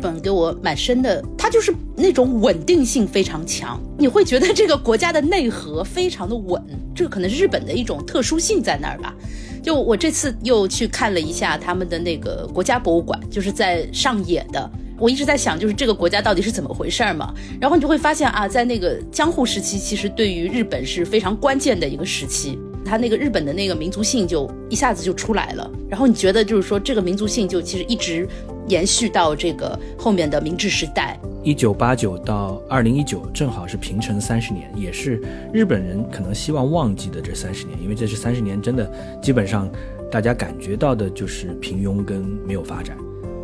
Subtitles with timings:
[0.00, 6.60] 本给我蛮深的，它就是那种稳定性非常强，你会觉得这个国家的内核非常的稳，
[6.94, 9.14] 这个可能是日本的一种特殊性在那儿吧。
[9.62, 14.70] 就我这次又去看了一下他们的那个国家博物馆，就是在上野的。
[14.98, 17.32] 我一直在想，就是这个国家到底是怎么回事儿嘛？
[17.58, 22.58] 然后你就会发现啊，在那个江户时期，其实对于日本是非常关键的一个时期。
[22.84, 25.70] 它那个日本的那个民族性就一下子就出来了。
[25.88, 28.26] 然后你觉得就是说，这个民族性就其实一直
[28.68, 31.18] 延续到这个后面的明治时代。
[31.42, 35.20] 一九八九到二零一九，正好是平成三十年，也是
[35.52, 38.90] 日本人可能希望忘记的这三十年，因为这是三十年真的
[39.22, 39.68] 基本上
[40.10, 42.96] 大家感觉到的就是平庸跟没有发展。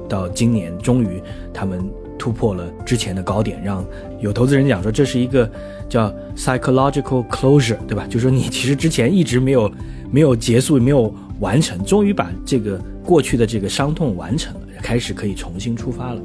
[0.09, 1.21] 到今年，终于
[1.53, 3.85] 他们突破了之前的高点，让
[4.21, 5.51] 有投资人讲说这是一个
[5.89, 8.07] 叫 psychological closure，对吧？
[8.09, 9.73] 就说你其实之前一直没有
[10.11, 16.23] 没有结束，没有完成，终于把这个过去的这个伤痛完成了，开始可以重新出发了。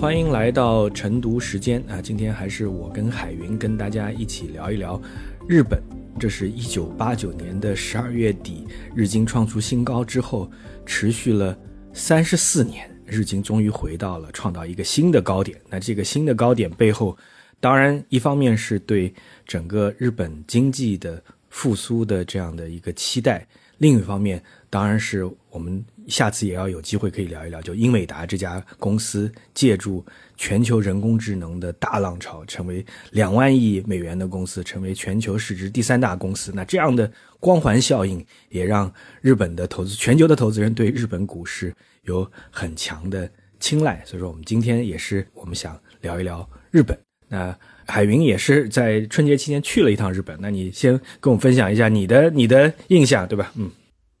[0.00, 2.02] 欢迎来到晨读时间啊！
[2.02, 5.00] 今天还是我跟海云跟大家一起聊一聊
[5.48, 5.80] 日本。
[6.18, 10.50] 这是一九八九年的十二月底，日经创出新高之后，
[10.84, 11.56] 持续了
[11.94, 15.58] 三十四年，日经终于回到了创造一个新的高点。
[15.70, 17.16] 那这个新的高点背后，
[17.62, 19.14] 当然一方面是对
[19.46, 23.46] 整个日本经济的复苏的这样的一个期待，
[23.78, 25.84] 另一方面当然是我们。
[26.08, 30.04] 下次也要有机会可以聊一聊，就英伟达这家公司借助
[30.36, 36.50] 全球人工智能的大浪潮，成为两万亿美元的公司，成为全球市值第三大公司。
[36.52, 44.02] 那这样的光环效应，也让日本的投资、全球的投资人对日本股市有很强的青睐。
[44.04, 47.11] 所以说，我们今天也是我们想聊一聊日本。
[47.32, 53.50] 那海云也是在春节期间去了一趟日本，那你先跟我们分享一下你的你的印象，对吧？
[53.56, 53.70] 嗯，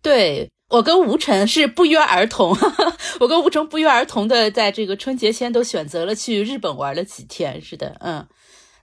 [0.02, 0.48] 对。
[0.70, 2.56] 我跟吴晨是不约而同，
[3.20, 7.60] 我跟吴晨不约而同的在这个春节前都选择了去日本玩了几天。
[7.60, 8.26] 是的，嗯，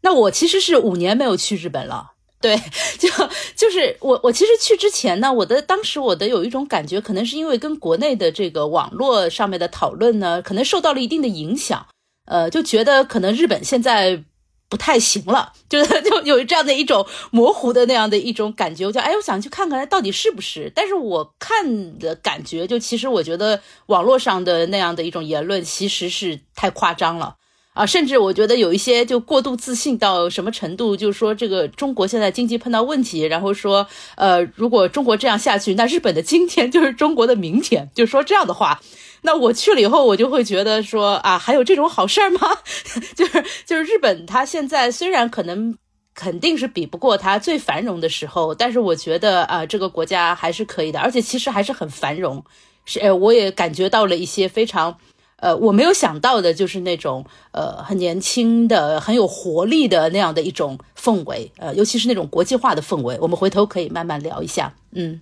[0.03, 2.11] 那我其实是五年没有去日本了。
[2.39, 2.55] 对，
[2.99, 3.09] 就
[3.55, 11.87] 就是我我其实去之前呢，我的当时我的有一种感觉，可能是因为跟国内的这个网络上面的讨论呢，可能受到了一定的影响，
[12.29, 14.23] 呃，就觉得可能日本现在。
[14.71, 20.71] 不太行了， 就是就有这样的一种模糊的那样的一种感觉，我就哎，我想去看看到底是不是。
[20.75, 27.35] 但是我看的感觉，就其实我觉得网络上的那样的一种言论其实是太夸张了
[27.73, 33.87] 啊，甚至我觉得有一些就过度自信到什么程度，就是说这个中国现在经济碰到问题，然后说
[34.17, 38.79] 呃，如果中国这样下去，那日本的今天就是中国的明天， 就说这样的话。
[39.21, 42.39] 那我去了以后，我就会觉得说啊，还有这种好事儿吗？
[43.15, 45.77] 就是就是日本，它现在虽然可能
[46.15, 52.43] 肯定是比不过它最繁荣的时候，但是我觉得啊，这个国家还是可以的，而且其实还是很繁荣。
[52.85, 54.97] 是，我也感觉到了一些非常，
[55.35, 63.17] 呃，我没有想到的，就是那种呃很年轻的、很有活力的那样的一种氛围，呃，尤其是那种国际化的氛围。
[63.21, 65.21] 我们回头可以慢慢聊一下，嗯。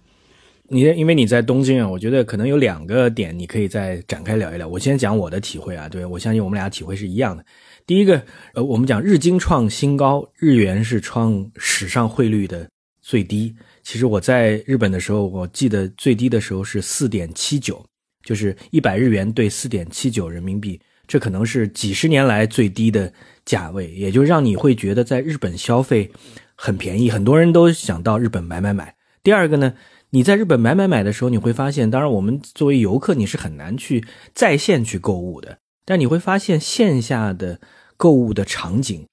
[0.70, 4.68] 你因为你在东京啊，我觉得可能有两个点你可以再展开聊一聊。
[4.68, 7.46] 我先讲我的体会啊，对我相信我们俩体会是一样的。
[7.86, 8.22] 第一个，
[8.54, 12.70] 呃，我们讲日经创新高，日元是创史上汇率的
[13.02, 13.56] 最低。
[13.82, 17.82] 其实我在日本的时候，我记得最低的时候是四点七九，
[18.24, 23.14] 就是一百日元兑四点七九人民币，这可能是几十年来最低的
[23.46, 26.12] 价位，也就让你会觉得在日本消费
[26.56, 28.94] 很便宜，很多人都想到日本买买买。
[29.24, 29.74] 第二个呢？
[30.18, 35.60] 你在日本买买买的时候，你会发现，当然我们作为游客，你是很难去在线去购物的。
[35.86, 37.60] 但你会发现线下的
[37.98, 39.06] 购物的场景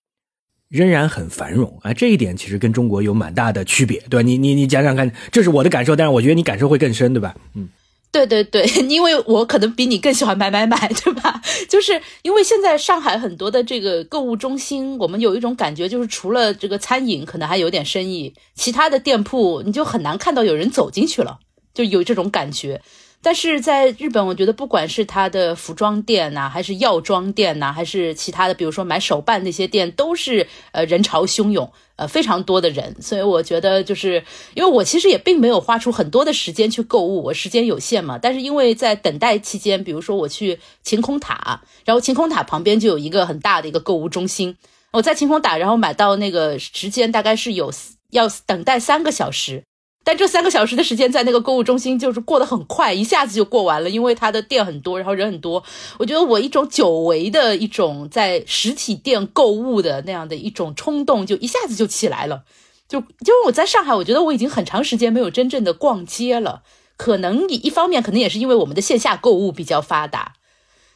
[0.71, 4.23] 仍然很繁荣啊，这一点其实跟中国有蛮大的区别，对吧？
[4.23, 7.37] 你你你讲讲看，这是我的感受，但是我觉得你感受会更深，对吧？
[7.53, 7.69] 嗯。
[8.15, 11.43] 对对对， 因为我可能比你更喜欢买买买，对吧？
[11.69, 21.41] 就是因为现在上海很多的这个购物中心，我们有一种感觉，就是除了这个餐饮可能还有点生意，其他的店铺你就很难看到有人走进去了，
[21.75, 22.81] 就有这种感觉。
[23.25, 32.95] 但是在日本，我觉得不管是他的服装店呐，还是药妆店呐，还是其他的，比如说买手办那些店，都是呃人潮汹涌，呃非常多的人。
[33.01, 34.23] 所以我觉得就是
[34.53, 38.19] 因为我其实也并没有花出很多的时间去购物，我时间有限嘛。
[38.19, 44.55] 但是因为在等待期间，比如说我去晴空塔，然后晴空塔旁边就有一个很大的一个购物中心，
[44.93, 47.73] 我在晴空塔，然后买到那个时间大概是有
[48.11, 49.65] 要等待三个小时。
[50.07, 55.65] 但这三个小时的时间在那个购物中心就是过得很快，一下子就过完了，因为它的店很多，然后人很多。
[55.99, 62.45] 我觉得我一种久违的一种在实体店购物的那样的一种冲动，就一下子就起来了。
[62.87, 66.63] 就就是我在上海，我觉得我已经很长时间没有真正的逛街了。
[66.99, 70.35] 可能一方面可能也是因为我们的线下购物比较发达，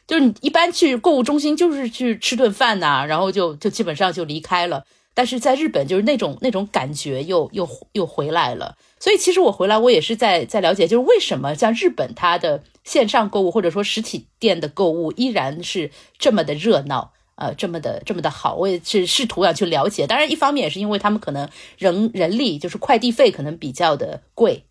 [0.07, 4.85] 就是你一般去购物中心就是去吃顿饭呐，然后就就基本上就离开了。
[5.15, 8.77] 但是在日本，就是那种那种感觉又又又回来了。
[8.99, 18.55] 所以其实我回来，我也是在在了解，就是为什么像日本它的线上购物或者说实体店的购物依然是这么的热闹，呃，这么的这么的好。
[18.55, 20.05] 我也是试图要去了解。
[20.05, 21.47] 当然，一方面也是因为他们可能
[21.77, 24.65] 人人力就是快递费可能比较的贵。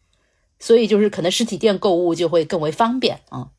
[0.61, 3.51] 所以就是可能实体店购物就会更为方便啊。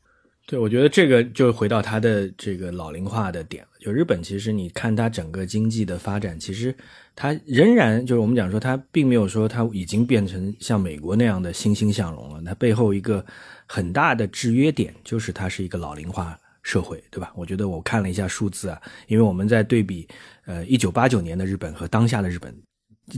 [0.50, 3.68] 对，我觉得这个就回到它的这个老龄化的点了。
[3.78, 6.74] 就日本，其实你看它整个经济的发展，其实
[7.14, 12.42] 它仍然就是我们讲说，它并没有说它已经变成像美国那样的欣欣向荣了。
[12.44, 13.24] 它背后一个
[13.64, 17.32] 很大的制约点就是它是一个老龄化社会，对吧？
[17.36, 20.08] 我觉得我看了一下数字啊，因为我们在对比
[20.46, 22.52] 呃一九八九年的日本和当下的日本。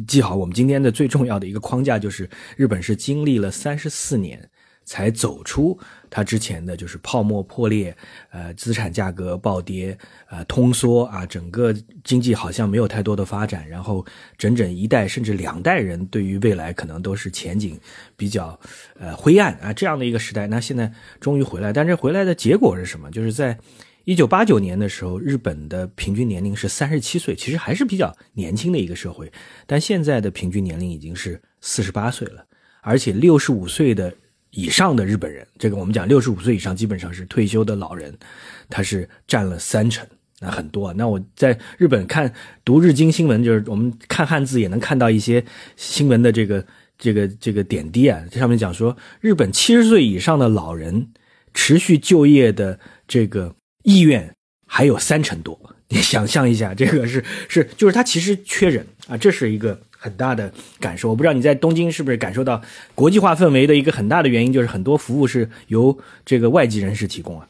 [0.06, 2.28] 记好，我们今天的最重要的一个框架就是，
[2.58, 4.46] 日本是经历了三十四年
[4.84, 5.78] 才走出
[6.12, 7.96] 它之前的就是泡沫破裂，
[8.30, 9.96] 呃，资产价格暴跌，
[10.28, 11.74] 呃，通缩啊，整个
[12.04, 14.04] 经济好像没有太多的发展，然后
[14.36, 17.80] 整整一代甚至两代人对于未来可能都是前景
[18.14, 18.60] 比较
[19.00, 23.10] 呃灰暗啊这样的一个时代，那现在终于回来，但是回来的结果是什么？
[23.10, 23.58] 就是在。
[24.04, 29.30] 一九八九年的时候，日本的平均年龄是三十七岁，其实还是比较年轻的一个社会。
[29.64, 32.44] 但现在的平均年龄已经是四十八岁了，
[32.80, 34.12] 而且六十五岁的
[34.52, 38.16] 以上的日本人，这个我们讲六十五岁以上基本上是退休的老人，
[38.70, 40.06] 他是占了三成，
[40.40, 40.92] 那很多。
[40.94, 42.32] 那我在日本看
[42.64, 45.44] 读日经新闻，就是我们看汉字也能看到一些
[45.76, 46.64] 新闻的这个
[46.96, 48.22] 这个这个点滴啊。
[48.30, 51.08] 这上面讲说，日本七十岁以上的老人
[51.52, 53.54] 持续就业的这个。
[53.84, 54.32] 意愿
[54.64, 55.58] 还有三成多，
[55.88, 61.08] 你想象一下，这个是是就是他其实缺人啊，这是一个很大的感受。
[61.08, 62.60] 我不知道你在东京是不是感受到
[62.96, 65.96] 国际化氛围的一个很大的原因，就是很多服务是由
[66.26, 67.48] 这个外籍人士提供啊。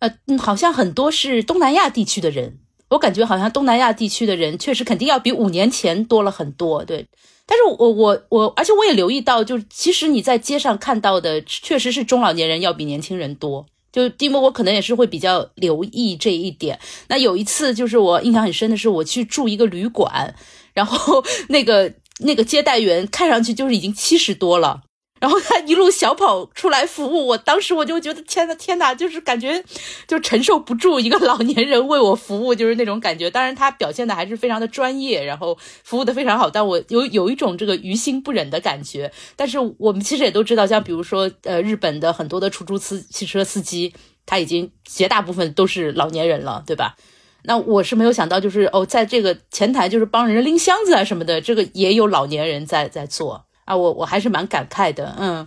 [0.00, 2.58] 呃，嗯，好像很多是东南亚地区的人，
[2.90, 6.84] 我感觉好像东南亚地区的人确实肯定要比五年前多了很多。
[6.84, 7.06] 对，
[7.46, 13.64] 但是我我我，而且我也留意到，就是其实你在街上看到的，确实是中老年人要比年轻人多。
[13.92, 16.76] 就蒂莫，我可能也是会比较留意这一点。
[17.06, 20.34] 那有一次，就是我印象很深的是，我去住一个旅馆，
[20.74, 24.82] 然后 那个那个接待员看上去就是已经七十多了。
[25.20, 29.64] 然后他一路小跑出来服务，我当时我就觉得天呐天呐，就是感觉
[30.06, 33.30] 就承受不住一个老年人为我服务，就是那种感觉。
[33.30, 39.10] 当然他表现的还是非常的专业，然后服务的非常好，但我有有一种这个于心不忍的感觉。
[39.34, 43.94] 但是我们其实也都知道，像比如说呃日本的很多的出租司汽车司机，
[44.26, 46.96] 他已经绝大部分都是老年人了，对吧？
[47.44, 53.44] 那我是没有想到，就是哦，在这个前台就是帮人拎箱子啊什么的，这个也有老年人在在做。
[53.64, 55.46] 啊，我我还是蛮感慨的，嗯，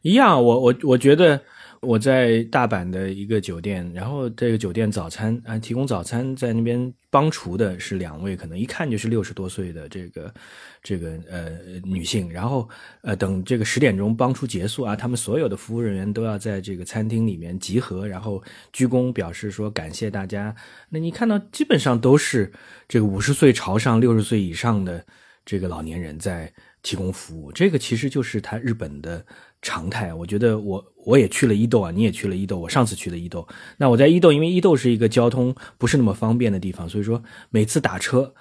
[0.00, 1.42] 一样，我我我觉得
[1.84, 10.34] 我在大阪的一个酒店，然后这个酒店早餐啊提供早餐，在那边帮厨的是两位，可能一看就是六十多岁的这个
[10.82, 11.50] 这个呃
[11.84, 12.68] 女性，然后
[13.02, 20.54] 呃等这个十点钟帮厨结束啊，他们所有的服务人员都要在这个餐厅里面集合，然后鞠躬表示说感谢大家。
[20.88, 22.52] 那你看到基本上都是
[22.88, 25.04] 这个五十岁朝上、六十岁以上的
[25.44, 26.52] 这个老年人在。
[26.84, 29.24] 提供服务，这个其实就是他日本的
[29.64, 30.14] 常态。
[30.14, 32.58] 我觉得我我也去了伊豆啊，你也去了伊豆。
[32.58, 38.32] 我上次去的伊豆，那我在伊豆，因为伊豆是一个交通不是那么方便的地方，所以说每次打车，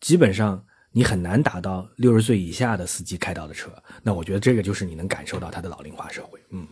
[0.00, 3.70] 基本上你很难打到六十岁以下的司机开到的车。
[4.02, 6.66] 那我觉得这个就是你能感受到它的老龄化社会，嗯。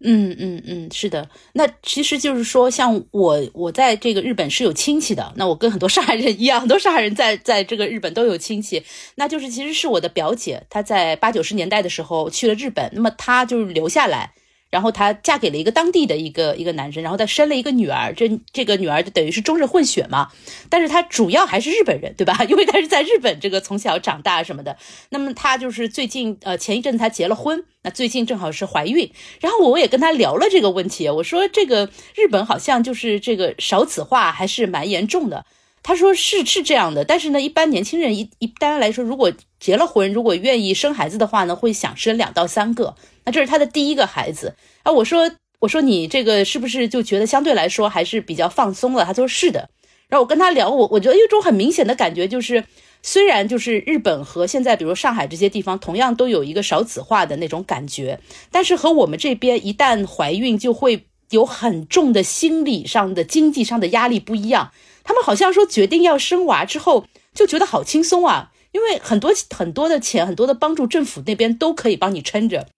[0.00, 5.32] 嗯嗯嗯，是的，那其实就是说，像我，我在这个日本是有亲戚的。
[5.36, 8.82] 那我跟很多上海人一样，很多上海人在在这个日本都有亲戚。
[9.16, 14.34] 那就是其实是我的表姐，她在八九十年代的时候去了日本，那么她就是留下来。
[14.70, 20.28] 然后她嫁给了一个当地的一个一个男生，然后她生了一个女儿，这这个女儿就等于是中日混血嘛。
[20.68, 22.44] 但是她主要还是日本人，对吧？
[22.48, 24.76] 因为她是在日本这个从小长大什么的。
[25.10, 29.10] 那么她就是最近呃前一阵才结了婚，那最近正好是怀孕。
[29.40, 35.46] 然后我也跟她聊了这个问题，我说这个日本好像就是这个少子化还是蛮严重的。
[35.82, 42.94] 他说是是这样的，但是呢，一般年轻人一一般来说，如果结了婚，如果愿意生孩子的话呢，会想生两到三个。
[43.24, 44.92] 那这是他的第一个孩子啊！
[44.92, 45.30] 我说，
[45.60, 49.04] 我说你这个是不是就觉得相对来说还是比较放松了？
[49.04, 49.68] 他说是的。
[50.08, 52.64] 然后我跟他聊，我我觉得有一种很明显的感觉，就是
[53.02, 58.18] 虽然就是日本和现在比如上海这些地方同样都有一个少子化的那种感觉，
[58.50, 64.70] 但是和我们这边一旦怀孕就会有很重的心理上的、经济上的压力不一样。
[65.08, 68.52] 他们好像说决定要生娃之后就觉得好轻松啊。
[68.72, 72.68] 因为很多很多的钱，很多的帮助，政府那边都可以帮你撑着。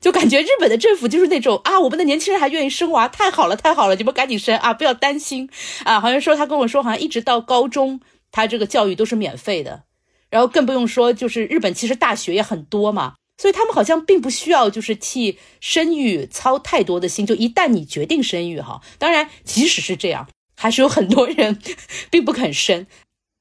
[0.00, 5.50] 就感觉日本的政府就是那种啊，我们的年轻人还愿意生娃，太好了，太好了，你们赶紧生啊，不要担心
[5.82, 6.00] 啊。
[6.00, 9.82] 好像说他跟我说，好像一直到高中，他这个教育都是免费的。
[10.30, 17.26] 然后更不用说，就是日本其实大学也很多嘛，所以他们好像并不需要就是替生育操太多的心。
[17.26, 20.28] 就一旦你决定生育哈，当然即使是这样，
[20.60, 21.58] 还是有很多人
[22.10, 22.86] 并不肯生。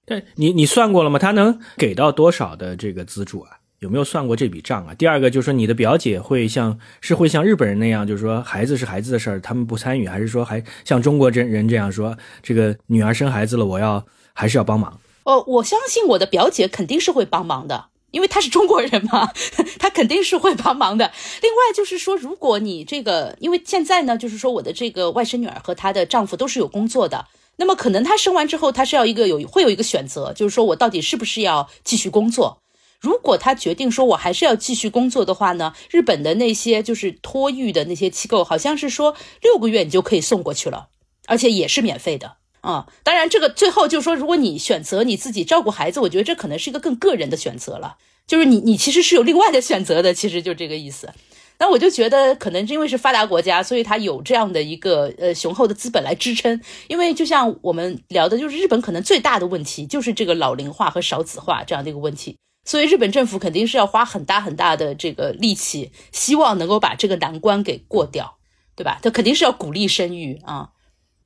[0.05, 1.19] 对你，你算过了吗？
[1.19, 3.57] 他能给到多少的这个资助啊？
[3.79, 4.93] 有没有算过这笔账啊？
[4.95, 14.99] 第二个就是说，你的表姐会像是会像日本人那样，就是说孩子是孩子的事儿，他们不参与，还是说还像中国人人这样说，这个女儿生孩子了，我要还是要帮忙？
[15.23, 19.32] 哦，我相信我的表姐肯定是会帮忙的，因为他是中国人嘛，
[19.80, 21.12] 他肯定是会帮忙的。
[21.42, 32.62] 另外就是说，如果你这个，因为现在呢，就是说我的这个外甥女儿和她的丈夫都是有工作的，那么可能她生完之后，她是要一个有会有一个选择，就是说我到底是不是要继续工作。
[33.00, 35.74] 如果他决定说，我还是要继续工作的话呢？
[35.89, 40.88] 日本的那些就是托育的那些机构，好像是说六个月你就可以送过去了，
[41.25, 42.88] 而且也是免费的啊。
[43.04, 47.98] 当然，这个最后就是说，如果你选择你自己照顾孩子，我觉得这可能是一个更个人的选择了。
[48.28, 51.12] 就是你你其实是有另外的选择的，其实就这个意思。
[51.58, 56.62] 那我就觉得，可能因为是发达国家，所以它有这样的一个呃雄厚的资本来支撑。
[56.88, 62.38] 因为就像我们聊的，就是日本可能最大的问题就是这个老龄化和少子化这样的一个问题。
[62.66, 68.38] 所以日本政府肯定是要花很大很大的这个力气，希望能够把这个难关给过掉，
[68.75, 69.00] 对吧？
[69.01, 70.70] 他肯定是要鼓励生育啊。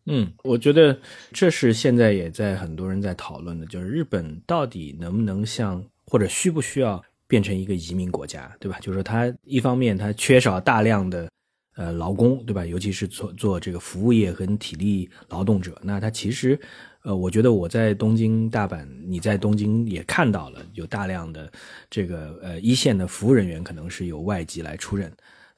[0.06, 0.98] 嗯，我觉得
[1.32, 8.78] 这是现在也在很多人在讨论的，就是日本到底能不能像或者需不需要变成一个移民国家，对吧？
[8.82, 11.30] 就是说，它一方面它缺少大量的
[11.76, 12.66] 呃劳工，对吧？
[12.66, 16.60] 尤其是做做这个服务业和体力劳动者，那它其实。
[17.06, 21.52] 呃，我觉得我在东京、大阪，你在东京也看到了有大量的
[21.90, 25.12] 这个呃一线的服务人员，可能是由外籍来出任。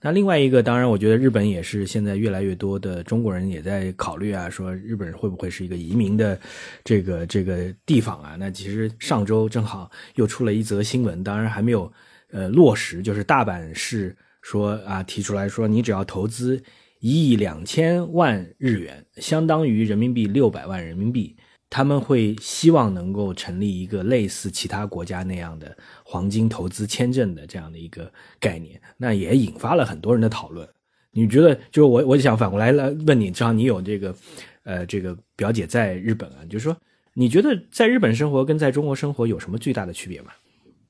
[0.05, 6.39] 那另外一个，当然，我觉得日本也是现在越来越多的中国人也在考虑啊，说日本会不会是一个移民的
[6.83, 8.35] 这个这个地方啊？
[8.37, 11.91] 那其实上周正好又出了一则新闻，当然还没有
[12.29, 16.61] 呃落实，就是大阪市说啊提出来说，你只要投资。
[16.99, 21.35] 一亿两千万日元，相当于人民币六百万人民币。
[21.69, 30.67] 他们会希望能够成立一个类似其他国家那样的黄金投资签证的这样的一个概念，那也引发了很多人的讨论。
[31.11, 34.15] 你觉得，就是我，我想反过来来问你，正好你有这个，
[34.63, 36.75] 呃，这个表姐在日本啊，就是说，
[37.13, 40.31] 你觉得在日本生活跟在中国生活有什么巨大的区别吗？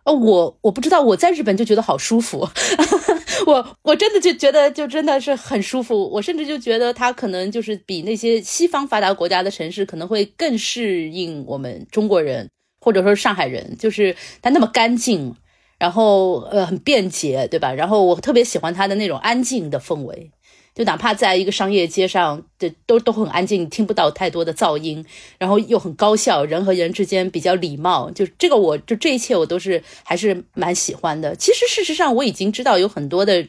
[0.06, 2.48] 哦，我我不知道，我在日本就觉得好舒服。
[3.48, 15.36] 我我真的就觉得就真的是很舒服，我甚至就觉得它可能就是比那些西方发达国家的城市可能会更适应我们中国人，或者说上海人，就是它那么干净，
[15.78, 17.74] 然后呃很便捷，对吧？
[17.74, 20.32] 然后我特别喜欢它的那种安静的氛围。
[20.76, 25.04] 就哪怕在一个商业街上，的都都很安静，听不到太多的噪音，
[25.40, 31.34] 然后又很高效，人和人之间比较礼貌，就这个，我就这一切我都是还是蛮喜欢的。
[31.38, 33.48] 其实事实上，我已经知道有很多的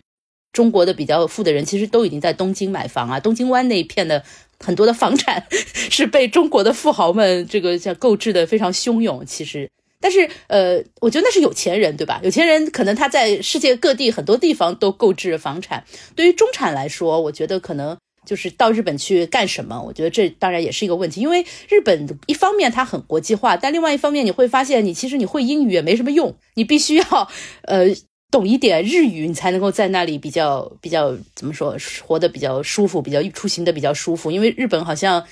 [0.52, 4.22] 中国的比较富的人，其实都已经在东京买房啊，东京湾那一片的
[4.60, 5.44] 很多的房产
[5.90, 9.26] 是被中国的富豪们这个像购置的非常汹涌。
[9.26, 9.68] 其实。
[10.06, 12.20] 但是，呃，我觉得那是有钱人，对吧？
[12.22, 15.82] 有钱人可能他在世界各地很多地方都购置房产。
[16.14, 19.82] 对于中产来说，我觉得可能就是到日本去干什么？
[19.82, 27.28] 我觉得这当然也是一个问题，因为日本一方面它很国际化，但另外一方面你会发现，你其实你会英语也没什么用，你必须要
[27.62, 27.86] 呃
[28.30, 34.30] 懂一点日语，你才能够在那里比较比较怎么说活得比较舒服，比较出行的比较舒服。
[34.30, 35.26] 因为日本好像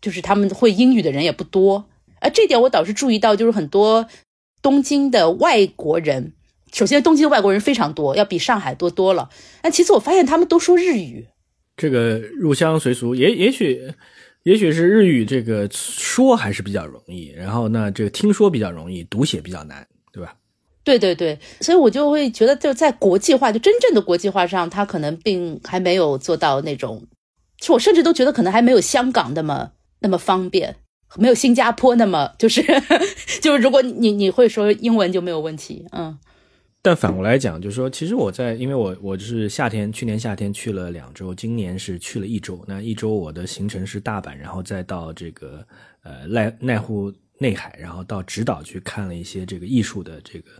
[0.00, 1.84] 就是他们会英语的人也不多。
[2.24, 4.08] 啊，这点我倒是注意到，就是很多
[4.62, 6.32] 东京的外国人，
[6.72, 9.28] 首先东京的外国人非常多，要比上海多多了。
[9.62, 11.26] 那其次我发现他们都说日语，
[11.76, 13.92] 这个入乡随俗，也也许，
[14.44, 20.34] 也许是日语这个说还是比较容易，然后呢，这个听说比较容易，读写比较难，对吧？
[20.82, 27.06] 对对对，所以我就会觉得，就在国际化，就真正的国际化上，他可能并还没有做到那种，
[27.58, 30.76] 其实我甚至都觉得可能还没有香港那么那么方便。
[31.16, 32.62] 没有新加坡那么就是
[33.40, 36.18] 就是， 如果你你会说英文就没有问题，嗯。
[36.86, 42.62] 但反过来讲，就是说，其实我在，因为我我就是夏天，去年夏天去了两周，今年是去了一周。
[42.68, 45.66] 那一周我的行程是大阪，然后再到这个
[46.02, 50.50] 呃濑奈户内海，然后到直岛去看了一些这个艺术的这个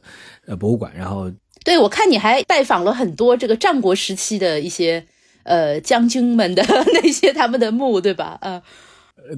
[0.47, 0.91] 呃博物馆。
[0.97, 1.31] 然后，
[1.63, 5.05] 对我看你还拜访了很多这个战国时期的一些
[5.43, 6.65] 呃将军们的
[7.03, 8.39] 那些他们的墓，对吧？
[8.41, 8.63] 呃，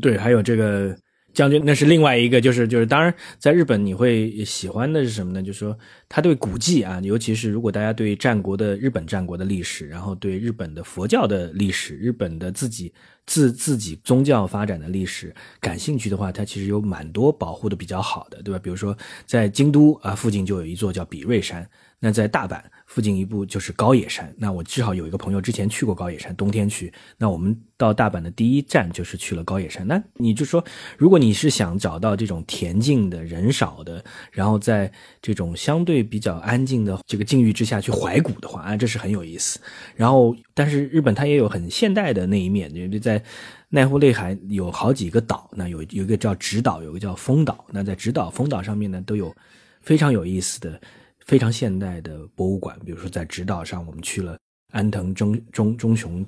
[0.00, 0.96] 对，还有这个。
[1.36, 5.42] 将军那是另外一个，就是就是，当然在日本你会喜欢的是什么呢？
[5.42, 5.78] 就是说
[6.08, 12.90] 他对古迹啊，尤其是如果大家对战国的日本战国的历史，然后对日本的佛教的历史、日本的自己
[13.26, 18.58] 自自己宗教发展的历史感兴趣的话，它其实有蛮多保护的比较好的，对吧？
[18.58, 21.68] 比如说在京都啊附近就有一座叫比瑞山，
[22.00, 22.58] 那在大阪。
[22.86, 26.92] 附近一步就是高野山，那我至少有一个朋友之前去过高野山，冬天去。
[27.18, 29.86] 那我们到大阪的第一站就是去了高野山。
[29.86, 30.64] 那你就说，
[30.96, 34.90] 如果你是想找到这种恬静的人少的，然后在
[35.20, 39.58] 这种相对比较安静的这个境遇之下去怀古的话，啊，这是很有意思。
[39.96, 43.20] 然后，但是日本它也有很现代的那一面，因为在
[43.68, 47.66] 奈湖内海有好几个岛，那有有一个叫直岛，有一个叫丰岛。
[47.72, 49.34] 那在直岛、丰岛上面呢，都有
[49.82, 50.80] 非常有意思的。
[51.26, 54.38] 非常现代的博物馆，比如说在直岛上，我们去了
[54.72, 56.24] 安藤忠忠忠雄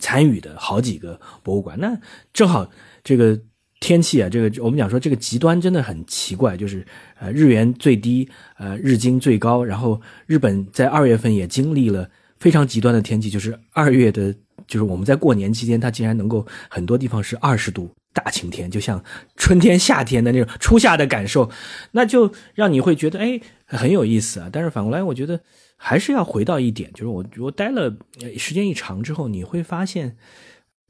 [0.00, 1.78] 参与的好几个博物馆。
[1.78, 1.96] 那
[2.32, 2.68] 正好
[3.04, 3.38] 这个
[3.80, 6.84] 天气啊，这个我们讲说这个极端真的很奇怪，就是
[7.20, 14.34] 呃日元最低，呃日经最高，然后日本在二月份也经历了非常极端的天气，就是二月的，
[14.66, 17.90] 就是我们在过年期间，它竟然能够很多地方是二十度。
[18.18, 19.04] 大晴天，就像
[19.36, 21.48] 春天、夏天的那种初夏的感受，
[21.92, 24.48] 那就让你会觉得哎很有意思啊。
[24.52, 25.40] 但是反过来，我觉得
[25.76, 27.96] 还是要回到一点，就是我我待了
[28.36, 30.16] 时间一长之后，你会发现，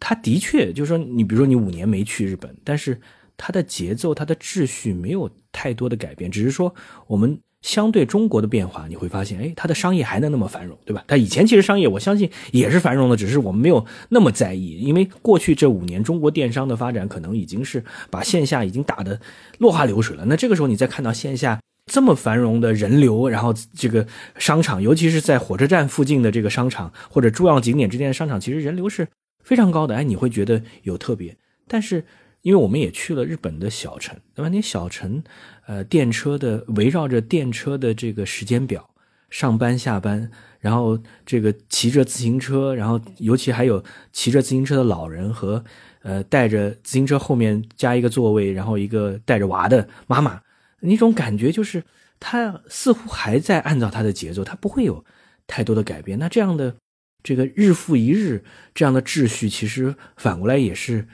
[0.00, 2.98] 它的确就是说，你比如说你五年没去日本，但是
[3.36, 6.74] 它的节奏、它的秩序没有太多的改变，只是说
[7.06, 7.38] 我们。
[7.62, 11.02] 相对中国的变化，你会发现，哎，它的商业还能那么繁荣，对吧？
[11.08, 19.20] 它以前其实商业，我相信也是繁荣的，只是我们没有那么在意，因为过去这五年中国电商的发展可能已经是把线下已经打得
[19.58, 20.24] 落花流水了。
[20.26, 24.06] 那这个时候你再看到线下这么繁荣的人流，然后这个
[24.38, 29.08] 商场，尤其是在火车站附近的这个商场或者重要景点之间的商场，其实人流是
[29.42, 29.96] 非常高的。
[29.96, 32.04] 哎，你会觉得有特别，但是。
[32.42, 34.48] 因为我们也去了日本的小城，对吧？
[34.48, 35.22] 你小城，
[35.66, 38.88] 呃，电车的围绕着电车的这个时间表，
[39.28, 45.62] 上班下班，然后这个骑着自行车，然后尤其还有骑着自行车的老人和
[46.02, 50.40] 呃带着自行车后面加一个座位，然后一个带着娃的妈妈，
[50.80, 51.82] 那种感觉就是
[52.20, 55.04] 他似乎还在按照他的节奏，他不会有
[55.46, 56.18] 太多的改变。
[56.20, 56.76] 那这样的
[57.22, 61.08] 这个日复一日这样的秩序，其实反过来也是。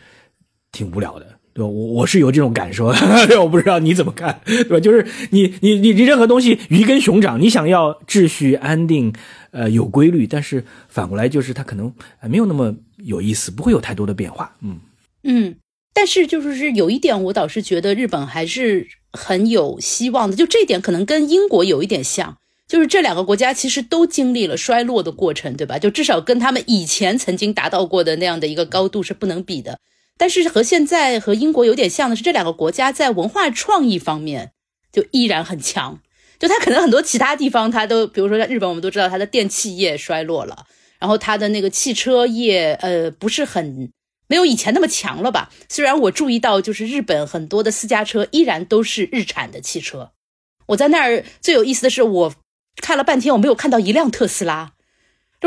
[0.74, 1.68] 挺无聊的，对吧？
[1.68, 2.86] 我我是有这种感受，
[3.40, 4.80] 我不知道你怎么看，对吧？
[4.80, 9.14] 就是你你你你任何东西鱼跟熊掌，你想要秩序安定，
[9.52, 11.90] 呃，有规律，但是反过来就是它可能
[12.28, 14.52] 没有那么有意思，不会有太多的变化。
[14.60, 14.80] 嗯
[15.22, 15.54] 嗯，
[15.94, 25.78] 但是就是是有一点，我倒是觉得日本还是很有希望的，就这一点可能跟英国有一点像，就是这两个国家其实都经历了衰落的过程，对吧？
[25.78, 29.78] 就至少跟他们以前曾经达到过的那样的一个高度是不能比的。
[30.16, 34.52] 但是和现在和英国有点像的是，这两个国家在文化创意方面
[34.92, 36.00] 就依然很强。
[36.38, 40.66] 就它可能很多其他地方，它都比如说在日本，我们都知道它的电器业衰落了，
[40.98, 43.90] 然后它的那个汽车业，呃，不是很
[44.26, 45.50] 没有以前那么强了吧？
[45.68, 50.12] 虽然我注意到，就是日本很多的私家车依然都是日产的汽车。
[50.66, 52.34] 我在那儿最有意思的是，我
[52.82, 54.73] 看了半天，我没有看到一辆特斯拉。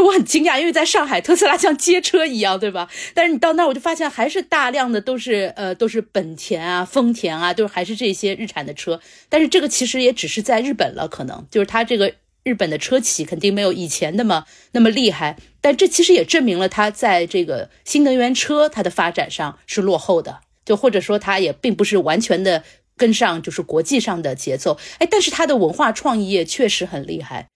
[0.04, 2.88] 我很惊讶，因为在上海，特斯拉像街车一样，对吧？
[3.16, 9.00] 但是你到那儿，我就发现还是大量的都是呃，都是本田啊、丰田啊，都是还是这些日产的车。
[9.30, 15.38] 但是这个其实也只是在日本了，可能就是它这个日本的车企肯定没有以前那么那么厉害。
[15.62, 22.64] 但这其实也证明了它在这个新能源车它的发展上是落后的，就或者说它也并不是完全的
[22.96, 24.78] 跟上就是国际上的节奏。
[25.00, 27.48] 哎，但是它的文化创意业确实很厉害，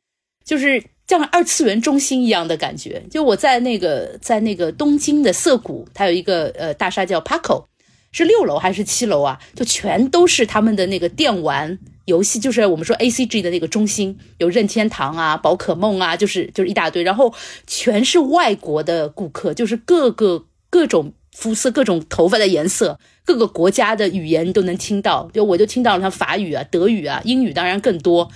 [0.44, 0.84] 就是。
[1.08, 7.66] 像二次元中心一样的感觉，就我在那个在那个东京的涩谷，它有一个呃大厦叫 Paco，
[8.14, 9.38] 是六楼还是七楼啊？
[9.54, 17.34] 就全都是他们的那个电玩游戏，就是我们说 A C G 的那个中心，有任天堂啊、宝可梦啊，就是就是一大堆，然后
[17.68, 28.32] 全是外国的顾客，就是各个各种肤色、各种头发的颜色、各个国家的语言都能听到，就我就听到了像法语啊、德语啊、英语，当然更多。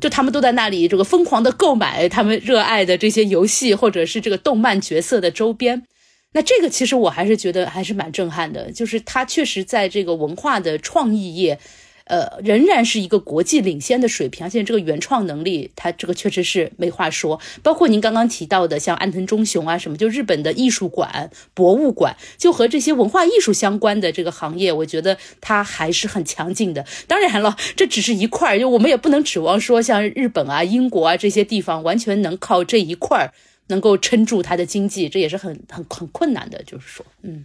[0.00, 5.82] 就他们都在那里，这个疯狂的购买他们热爱的这些游戏，或者是这个动漫角色的周边。
[6.32, 11.58] 那这个其实我还是觉得还是蛮震撼的，就是他确实在这个文化的创意业。
[12.08, 17.38] 呃，仍然是一个国际领先的水平，而且这个原创能力，它这个确实是没话说。
[17.62, 26.84] 包括您刚刚提到的，像安藤忠雄啊什么，就日本的艺术馆、博物馆，就和这些文化艺术相关的这个行业，我觉得它还是很强劲的。
[27.06, 33.30] 当然了，这只是一块儿，就我们也不能指望说像日本啊、英国啊这些地方完全能靠这一块
[33.66, 36.62] 能够撑住它的经济，这也是很很很困难的。
[36.64, 37.44] 就是说，嗯。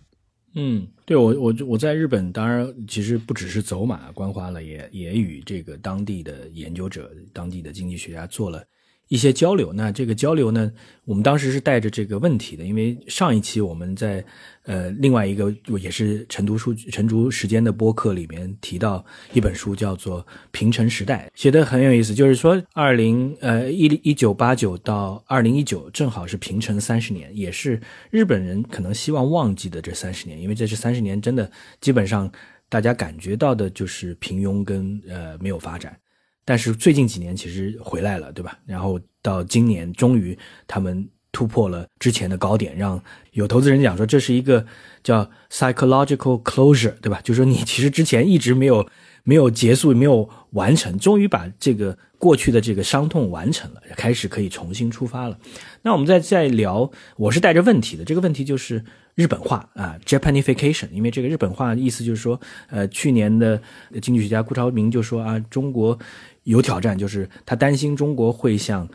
[0.56, 8.64] 嗯，对我我我在日本，当然其实不只是走马观花了，也也与这个当地的研究者、当地的经济学家做了。
[9.10, 10.72] 一些交流，那这个交流呢，
[11.06, 14.24] 我们当时是带着这个问题的，因为上一期我们在
[14.64, 20.22] 呃另外一个也是晨读书晨读时间的播客里面提到一本书，叫做
[20.52, 32.32] 《平成时代》，写的很有意思，就是说二零呃一一九八九到二零一九正好是平成三十年，也是日本人可能希望忘记的这三十年，因为这是三十年真的基本上
[32.70, 35.98] 大家感觉到的就是平庸跟呃没有发展。
[36.46, 38.60] 但是最近几年其实回来了，对吧？
[38.66, 44.66] 然后到今年，终于他们突破了之前的高点，让有投资人讲说这是一个
[45.04, 47.20] 叫 psychological closure，对吧？
[47.22, 48.88] 就是说你其实之前一直没有
[49.26, 55.38] 没有结束，没有完成，终于把这个过去的这个伤痛完成了，开始可以重新出发了。
[55.82, 58.84] 那我们再再聊，我是带着问题的，这个问题就是
[59.16, 63.60] 日本化啊，Japanification，因为这个日本化意思就是说，呃，去年的
[64.02, 65.98] 经济学家顾朝明就说啊，中国。
[66.44, 68.86] 有挑战，就是他担心中国会像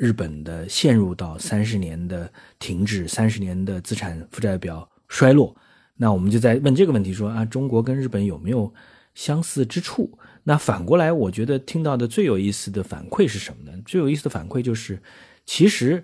[0.00, 5.54] 日本的陷入到三十年的停滞，三十年的资产负债表衰落。
[5.94, 8.72] 那我们就在问这个问题：说啊，中国跟日本有没有
[9.14, 10.18] 相似之处？
[10.44, 13.76] 那反过来，我觉得听到的最有意思的反馈是什么呢？
[13.84, 15.02] 最有意思的反馈就是，
[15.44, 16.02] 其实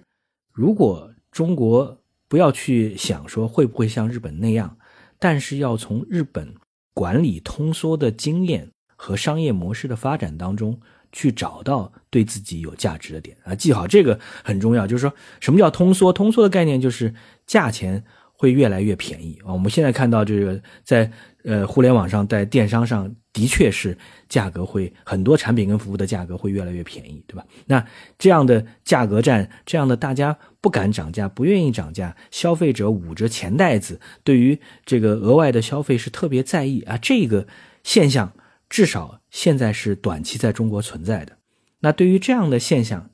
[0.53, 4.77] 如果中国不要去想说会不会像日本那样，
[5.19, 6.55] 但是要从日本
[6.93, 8.69] 管理通缩的经验。
[8.99, 10.81] 和商业模式的发展当中，
[11.17, 14.87] 去找到对自己有价值的点啊，记好这个很重要。
[14.87, 16.13] 就是说什么叫通缩？
[16.13, 17.15] 通缩的概念就是
[17.47, 19.51] 价钱会越来越便宜啊。
[19.51, 21.11] 我们现在看到这个在
[21.45, 23.97] 呃互联网上，在电商上的确是
[24.29, 27.47] 价格会很多产品跟服务的价格会越来越便宜，对吧？
[27.65, 27.83] 那
[28.19, 36.99] 这样的价格战，这样的大家不敢涨价、不愿意涨价，消费者捂着钱袋子，对于这个额外的消费是特别在意啊。
[36.99, 37.47] 这个
[37.83, 38.35] 现象。
[38.69, 41.37] 至少现在是短期在中国存在的。
[41.81, 43.11] 那对于这样的现象，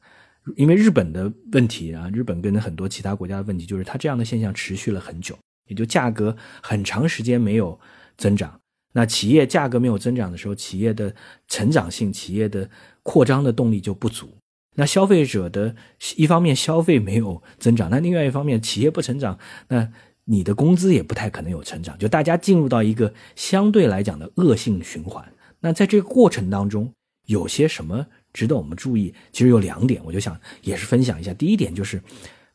[0.57, 5.39] 因为日本的问题啊，日本跟很多其他国家的问题，就是它这样的现象持续了很久，
[5.69, 7.79] 也就价格很长时间没有
[8.17, 8.59] 增长。
[8.95, 11.15] 那企业价格没有增长的时候，企业的
[11.49, 12.69] 成长性、企业的
[13.03, 14.37] 扩张的动力就不足。
[14.75, 15.75] 那消费者的
[16.17, 19.39] 一方面消费没有增长，那另外一方面企业不成长，
[19.69, 19.91] 那
[20.25, 25.32] 你的工资也不太可能有成长，就大家进入到一个相对来讲的恶性循环。
[25.63, 26.93] 那在这个过程当中，
[27.27, 29.15] 有些什么值得我们注意？
[29.31, 31.33] 其实有两点，我就想也是分享一下。
[31.33, 32.03] 第一点就是，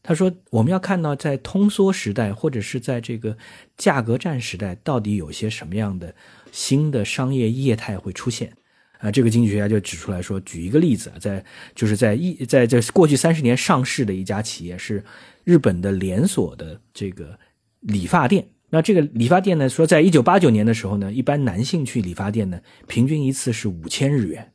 [0.03, 3.35] 他说我们要看到在通缩时代或者是在这个
[3.77, 6.13] 价格战时代，到底有些什么样的
[6.51, 8.53] 新的商业业态会出现？
[8.99, 15.01] 啊，这个经济学家就指出来说，举一个例子啊，在就是在一在这过去三十年上市的一家企业是
[15.45, 17.39] 日本的连锁的这个
[17.79, 18.45] 理发店。
[18.69, 19.69] 那这个理发店呢？
[19.69, 24.51] 说在一九八九年的时候呢，一般男性去理发店呢，平均一次是五千日元，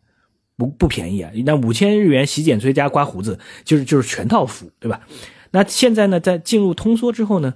[0.57, 1.33] 不不便宜啊。
[1.47, 5.01] 那五千日元洗剪吹加刮胡子，就是就是全套服，对吧？
[5.53, 7.55] 那现在呢，在进入通缩之后呢，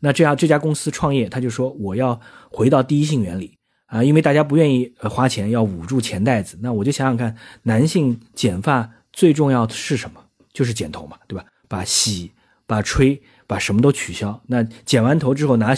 [0.00, 6.58] 那这样这家公司创业，他就说我要回到第一性原理啊，因为大家不愿意花钱，要捂住钱袋子。
[6.60, 10.20] 那我就想想看，男性剪发最重要的是什么？
[10.52, 11.44] 就是剪头嘛，对吧？
[11.68, 12.32] 把洗，
[12.66, 13.22] 把吹。
[13.52, 15.74] 把什么都取消，那剪完头之后拿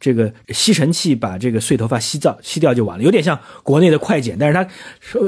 [0.00, 4.68] 这个吸尘器把这个碎头发吸掉，吸掉就完了，有点像国内的快剪，但是它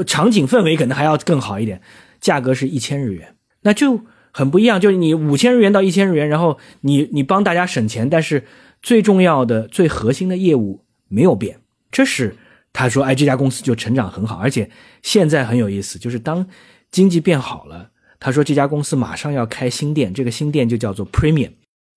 [0.03, 1.79] 场景氛围可能还要更好一点，
[2.19, 4.01] 价格是一千日元，那就
[4.33, 8.43] 很不一样，就是你五千日元到一千日元，然后你你帮大家省钱，但是
[8.81, 12.35] 最重要的最核心的业务没有变，这是
[12.73, 14.69] 他说，哎，这家公司就成长很好，而且
[15.01, 16.45] 现在很有意思，就是当
[16.91, 21.51] 经济变好了，他说这家公司马上要开新店，这个新店就叫做 Premium。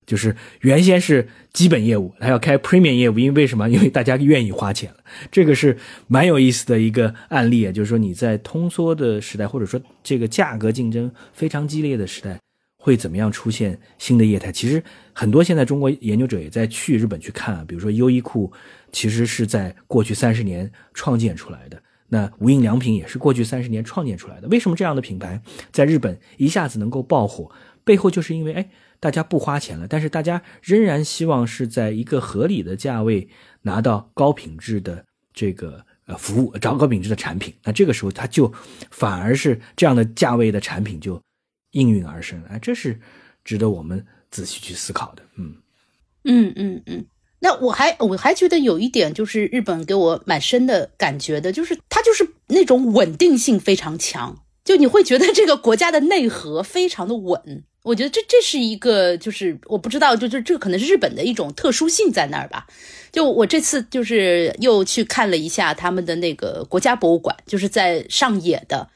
[0.08, 3.68] 就是原先是基本业务，他要开 premium 业务，因为为什么？
[3.68, 4.96] 因为大家愿意花钱了。
[5.30, 12.40] 这个是蛮有意思的一个案例啊，就是说你在通缩的时代，或者说这个价格竞争非常激烈的时代，
[12.78, 14.50] 会怎么样出现新的业态？
[14.50, 18.50] 其实很多现在中国研究者也在去日本去看啊，比如说优衣库，
[18.90, 24.48] 其实是在过去三十年创建出来的，那无印良品也是过去三十年创建出来的。
[24.48, 25.38] 为什么这样的品牌
[25.70, 27.50] 在日本一下子能够爆火？
[27.84, 28.70] 背后就是因为哎。
[29.00, 33.28] 大家不花钱了，但是大家仍然希望是在一个合理的价位
[33.62, 37.54] 拿到高品质的这个呃服务，找高品质的产品。
[37.64, 38.52] 那这个时候，它就
[38.90, 41.20] 反而是这样的价位的产品就
[41.72, 42.42] 应运而生。
[42.48, 42.98] 哎，这是
[43.44, 45.22] 值得我们仔细去思考的。
[45.36, 45.54] 嗯
[46.24, 47.06] 嗯嗯嗯。
[47.40, 54.44] 那我还我还觉得有一点就是日本给我蛮深的感觉的，就是它就是那种稳定性非常强。
[54.68, 57.64] 就你会觉得这个国家的内核非常的稳。
[57.84, 62.66] 我觉得这这是一个，就是我不知道，就就这可能是日本的一种特殊性在那儿吧。
[63.10, 68.90] 就我这次就是又去看了一下他们的那个国家博物馆，就是在上野的。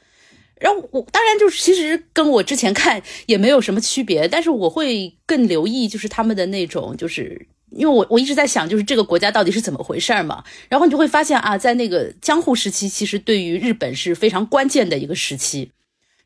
[0.59, 10.43] 然后我当然就是其实跟我之前看也没有什么区别，但是我会更留意就是他们的那种，就是因为我我一直在想，就是这个国家到底是怎么回事嘛。
[10.69, 15.71] 然后你就会发现啊，在那个江户时期，其实对于日本是非常关键的一个时期。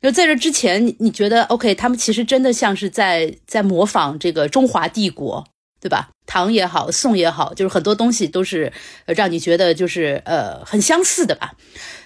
[0.00, 1.74] 就在这之前，你你觉得 OK？
[1.74, 5.44] 他们其实真的像是在在模仿这个中华帝国，
[5.80, 6.10] 对吧？
[6.24, 8.72] 唐也好，宋也好，就是很多东西都是
[9.06, 11.54] 让你觉得就是呃很相似的吧。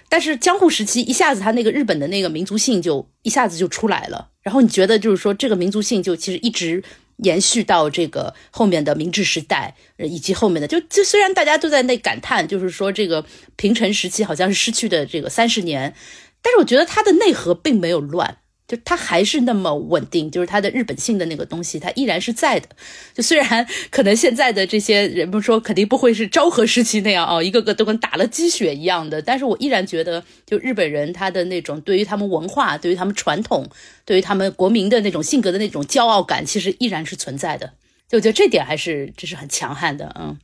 [0.08, 4.28] 但是江户时期一下子，他那个日本的那个民族性就一下子就出来了。
[4.40, 6.82] 然后你觉得就是说这个民族性就其实一直
[7.22, 13.24] 延续到这个后面的明治时代，以及后面的就就虽然大家都在那感叹，就是说这个
[13.56, 15.94] 平成时期好像是失去的这个三十年。
[16.42, 18.38] 但是我觉得它的内核并没有乱，
[18.72, 22.66] 就它还是那么稳定，就是它的日本性的那个东西，它依然是在的。
[23.12, 33.68] 就虽然可能现在的这些人们说肯定不会是昭和时期那样哦，一个个都跟打了鸡血一样的，但是我依然觉得，就日本人他的那种对于他们文化、对于他们传统、
[34.06, 37.74] 对于他们国民的那种性格的那种骄傲感，其实依然是存在的。
[38.08, 40.38] 就我觉得这点还是这是很强悍的，嗯。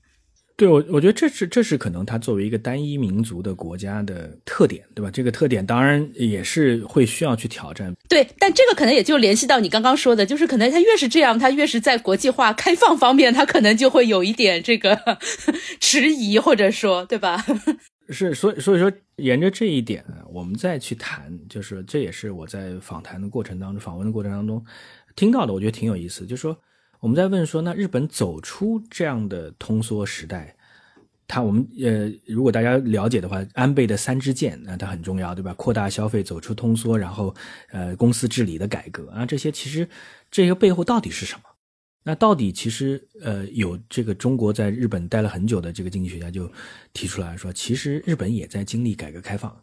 [0.58, 5.08] 对，我我觉得这是这是可能它作为一个单一民族的国家的特点，对吧？
[5.08, 7.94] 这个特点当然也是会需要去挑战。
[8.08, 14.98] 对，但这个可能也就联系到你刚刚说的，就是可能它越是这样，它越是在国际化开放方面，它可能就会有一点这个
[15.78, 17.40] 迟疑，或者说，对吧？
[18.10, 24.60] 是，所以所以说，沿着这一点，我们再去谈，就是这也是我在访谈的过程当中、访问的过程当中
[25.14, 26.58] 听到的，我觉得挺有意思，就是说。
[27.00, 30.56] 我们在问说，那日本走出这样的通缩时代，
[31.26, 35.54] 它我们呃，如果大家了解的话，安倍的三支箭，那它很重要，对吧？
[35.54, 37.34] 扩大消费，走出通缩，然后
[37.70, 39.88] 呃，公司治理的改革啊，这些其实
[40.30, 41.42] 这个背后到底是什么？
[42.04, 46.50] 那到底其实呃，有这个中国在日本待了很久的这个经济学家就
[46.92, 49.54] 提出来说，其实日本也在经历改革开放。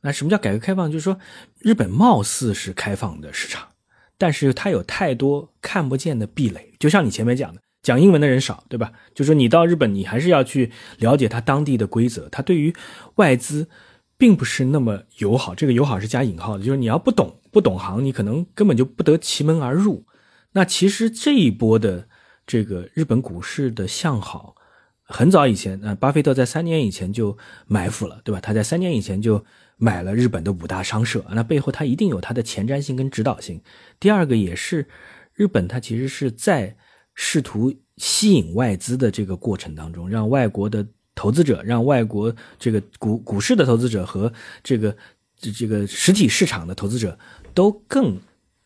[0.00, 0.90] 那什么叫改革开放？
[0.90, 1.18] 就是说，
[1.58, 3.68] 日本貌似是开放的市场。
[4.16, 8.92] 但是它有太多看不见的壁垒，就像你前面讲的，讲英文的人少，对吧？
[9.14, 12.28] 就说你到日本，你还是要去了解它当地的规则。
[12.28, 12.74] 它对于
[13.16, 13.68] 外资
[14.16, 20.06] 并不是那么友好，这个友好是加引号的，就是你要不懂不懂行，你可能根本就不得其门而入。
[20.52, 22.06] 那其实这一波的
[22.46, 24.54] 这个日本股市的向好，
[25.02, 28.40] 很早以前，那巴菲特在三年以前就埋伏了，对吧？
[28.40, 29.44] 他在三年以前就。
[29.76, 33.60] 买了日本的五大商社，那背后它一定有它的前瞻性跟指导性。
[33.98, 34.86] 第二个也是，
[35.34, 36.76] 日本它其实是在
[37.14, 44.32] 试图吸引外资的这个过程当中，让外国的投资者，让外国这个股股市的投资者和
[44.62, 44.96] 这个
[45.36, 47.18] 这这个实体市场的投资者
[47.52, 48.16] 都更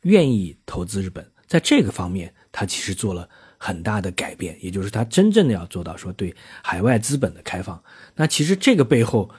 [0.03, 1.27] 愿意投资日本。
[1.47, 7.83] 在这个方面，它其实做了很大的改变，也就是它真正的要做到说对海外资本的开放。
[8.15, 9.31] 那其实这个背后。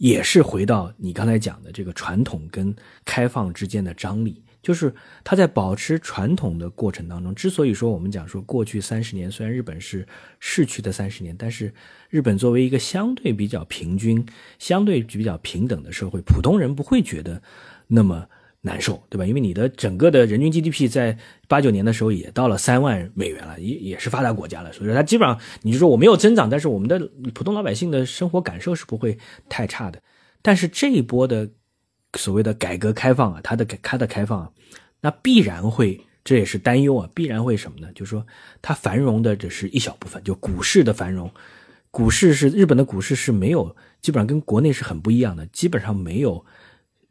[0.00, 10.08] 也是回到你刚才讲的这个传统跟开放之间的张力，就是它在保持传统的过程当中，之所以说我们讲说过去三十年，虽然日本是
[10.38, 11.70] 逝去的三十年，但是
[12.08, 14.24] 日本作为一个相对比较平均、
[14.58, 17.42] 相对比较平等的社会，普通人不会觉得
[17.86, 18.26] 那么。
[18.62, 19.24] 难受，对吧？
[19.24, 21.16] 因为你的整个的人均 GDP 在
[21.48, 24.70] 八九年的时候也到了三万美元了，也也是发达国家了。
[24.72, 26.98] 所以说，它基本上你就说我没有增长，但是我们的
[27.32, 29.16] 普通老百姓的生活感受是不会
[29.48, 30.02] 太差的。
[30.42, 31.48] 但是这一波的
[32.18, 34.52] 所谓的改革开放啊，它的它的开放，
[35.00, 37.88] 那必然会，这也是担忧啊，必然会什么呢？
[37.94, 38.26] 就是说
[38.60, 41.30] 它繁荣的只是一小部分，就股市的繁荣，
[41.90, 46.44] 股市是日本的股市是没有，基本上跟国内是很不一样的，基本上没有。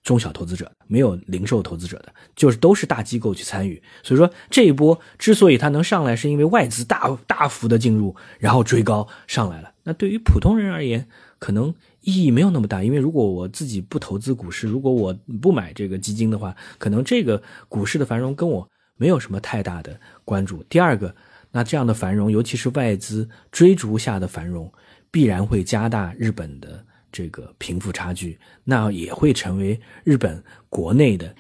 [0.04, 3.82] 中小投资者没有零售投资者的，就是都是大机构去参与。
[4.02, 9.72] 所以说这一波之所以它能上来，是因为外资大大幅的进入，然后追高上来了。
[9.84, 11.08] 那对于普通人而言，
[11.38, 20.64] 可能意义没有那么大，因为如果我自己不投资股市，如果我不买这个基金的话，可能这个股市的繁荣跟我没有什么太大的关注。
[20.64, 21.16] 第二个，
[21.52, 24.72] 那这样的繁荣，尤其是外资追逐下的繁荣，
[25.12, 26.86] 必然会加大日本的。
[27.12, 31.36] 这个贫富差距，那也会成为日本国内的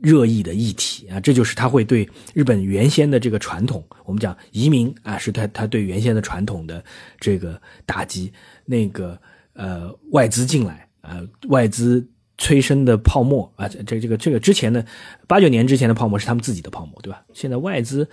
[0.00, 1.18] 热议的议题啊！
[1.18, 6.84] 这就是他会对日本原先的这个传统，我们讲移民啊，是他他对原先的传统的
[7.18, 8.32] 这个打击。
[8.66, 9.18] 那个
[9.54, 14.84] 呃，外资进来啊，外资催生的泡沫啊，这这个这个之前的
[15.26, 17.24] 八九年之前的泡沫是他们自己的泡沫，对吧？
[17.32, 18.06] 现在外资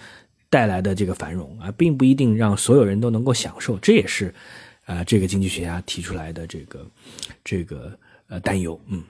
[0.49, 4.33] 带来的这个繁荣啊，并不一定让所有人都能够享受，这也是。
[4.97, 6.85] 啊，这个经济学家提出来的这个
[7.43, 9.03] 这个呃担忧，嗯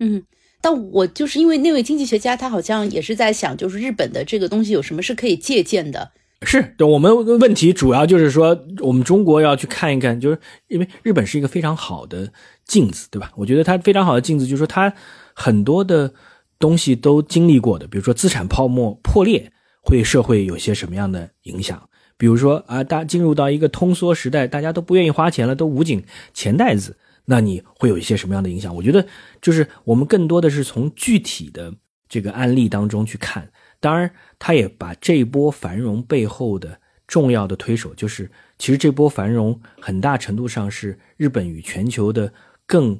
[0.00, 0.22] 嗯。
[0.62, 6.10] 但我就是因为那位经济学家，他好像也是在想，就是日本的这个东西有什么是可以借鉴的。
[6.42, 12.32] 是，我们问题主要就是说，我们中国要去看一看，就是因为日本是一个非常好的
[12.64, 13.30] 镜子，对吧？
[13.36, 14.92] 我觉得它非常好的镜子，就是说它
[15.34, 16.12] 很多的
[16.58, 21.88] 东西都经历过的，比如说资产泡沫破裂会社会有些什么样的影响？
[22.18, 28.74] 比如说啊，大进入到一个通缩时代，大家都不愿意花钱了，都捂紧钱袋子，那你会有一些什么样的影响？
[28.74, 29.06] 我觉得
[29.42, 31.74] 就是我们更多的是从具体的
[32.08, 33.50] 这个案例当中去看。
[33.78, 42.32] 当然，他也把这波繁荣背后的重要的推手，就是其实这波繁荣很大程度上是日本与全球的
[42.66, 42.98] 更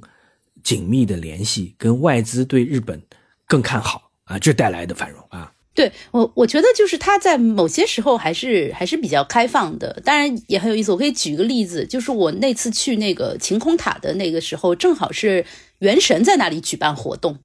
[0.62, 3.02] 紧密的联系，跟外资对日本
[3.46, 5.50] 更看好啊，这带来的繁荣啊。
[5.76, 10.90] 对我，我觉得就是他在某些时候还是还是比较开放的，当然也很有意思。
[10.90, 15.44] 我可以举个例子，就是我那次去那个晴空塔的那个时候，正好是
[15.80, 17.38] 元神在那里举办活动。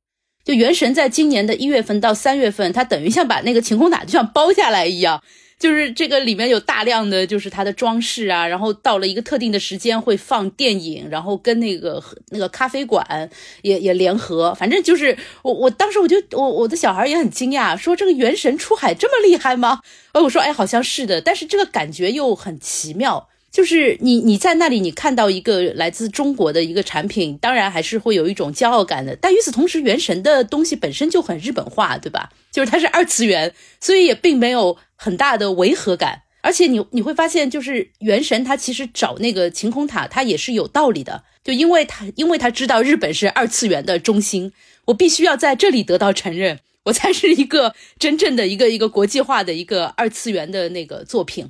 [0.46, 5.22] 就元神在今年的一月份到三月份，他等于像把那个晴空塔就像包下来一样，
[5.62, 13.30] 就是这个里面有大量的就是它的装饰啊，然后到了一个特定的时间会放电影，然后跟那个那个咖啡馆
[13.62, 19.82] 也也联合，反正就是我我当时我就我我的小孩也很惊讶，说这个元神出海这么厉害吗？
[20.14, 23.30] 哎，我说哎好像是的，但是这个感觉又很奇妙。
[23.52, 29.14] 就是你你在那里，你看到一个来自中国的一个产品，当然还是会有一种骄傲感的。
[29.20, 32.32] 但与此同时，原神的东西本身就很日本化，对吧？
[32.50, 36.22] 就是它是二次元，所以也并没有很大的违和感。
[36.44, 41.24] 而且你你会发现，就是原神它其实找那个晴空塔，它也是有道理的。
[41.44, 44.54] 就因为它因为它知道日本是二次元的中心，
[44.86, 51.50] 我必须要在这里得到承认，我才是一个真正的一个一个国际化的一个二次元的那个作品。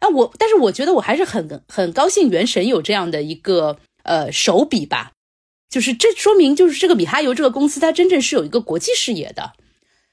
[0.00, 5.12] 啊，我但是我觉得我还是很很高兴，原神有这样的一个呃手笔吧，
[5.70, 9.52] 就是这说明就是这个米哈游这个公司，它真正是有一个国际视野的。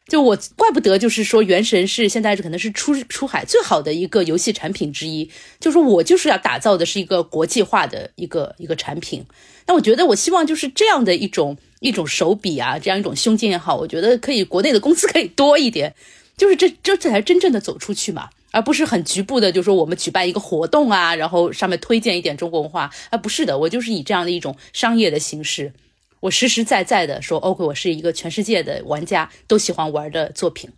[0.05, 5.31] 就我怪不得，就是说原神是现在可能是出出海最好的一个游戏产品之一。
[5.61, 9.25] 就是我就是要打造的是一个国际化的一个一个产品。
[9.65, 15.95] 那我觉得我希望就是这样的一种一种手笔啊，这样一种胸襟也好，我觉得可以国内的公司可以多一点，
[16.35, 18.29] 就是这这才真正的走出去嘛。
[18.53, 25.73] 而不是很局部的，就是说我们举办一个活动啊，然后上面推荐一点中国文化啊，不是的，我就是以这样的一种商业的形式，
[26.19, 30.69] 我实实在在的说，OK，我是一个全世界的玩家都喜欢玩的作品，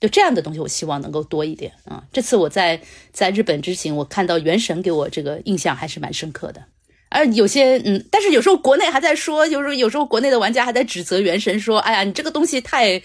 [0.00, 2.02] 就这样的东西，我希望能够多一点啊。
[2.12, 2.80] 这次我在
[3.12, 6.64] 在日本之行，我看到《原神》给我这个印象还是蛮深刻的，
[7.10, 13.00] 而有些嗯，但是有时候国内还在说，就是有时候国内的玩家还在指责《原神》，说，哎呀，你这个东西太。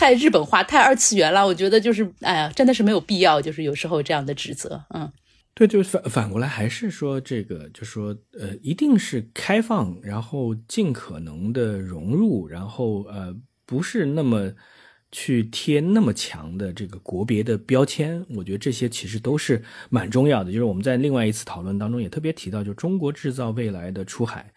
[0.00, 5.12] 太日本化，太二次元了，我觉得就是，哎呀，真的是没有必要，就是有时候这样的指责，嗯，
[5.52, 13.36] 对，就是反反过来还是说这个，就说呃，一定是开放，然后尽可能的融入，然后呃，
[13.66, 14.50] 不是那么
[15.12, 20.50] 去贴那么强的这个国别的标签，我觉得这些其实都是蛮重要的。
[20.50, 24.50] 就是我们在另外一次讨论当中也特别提到，就中国制造未来的出海，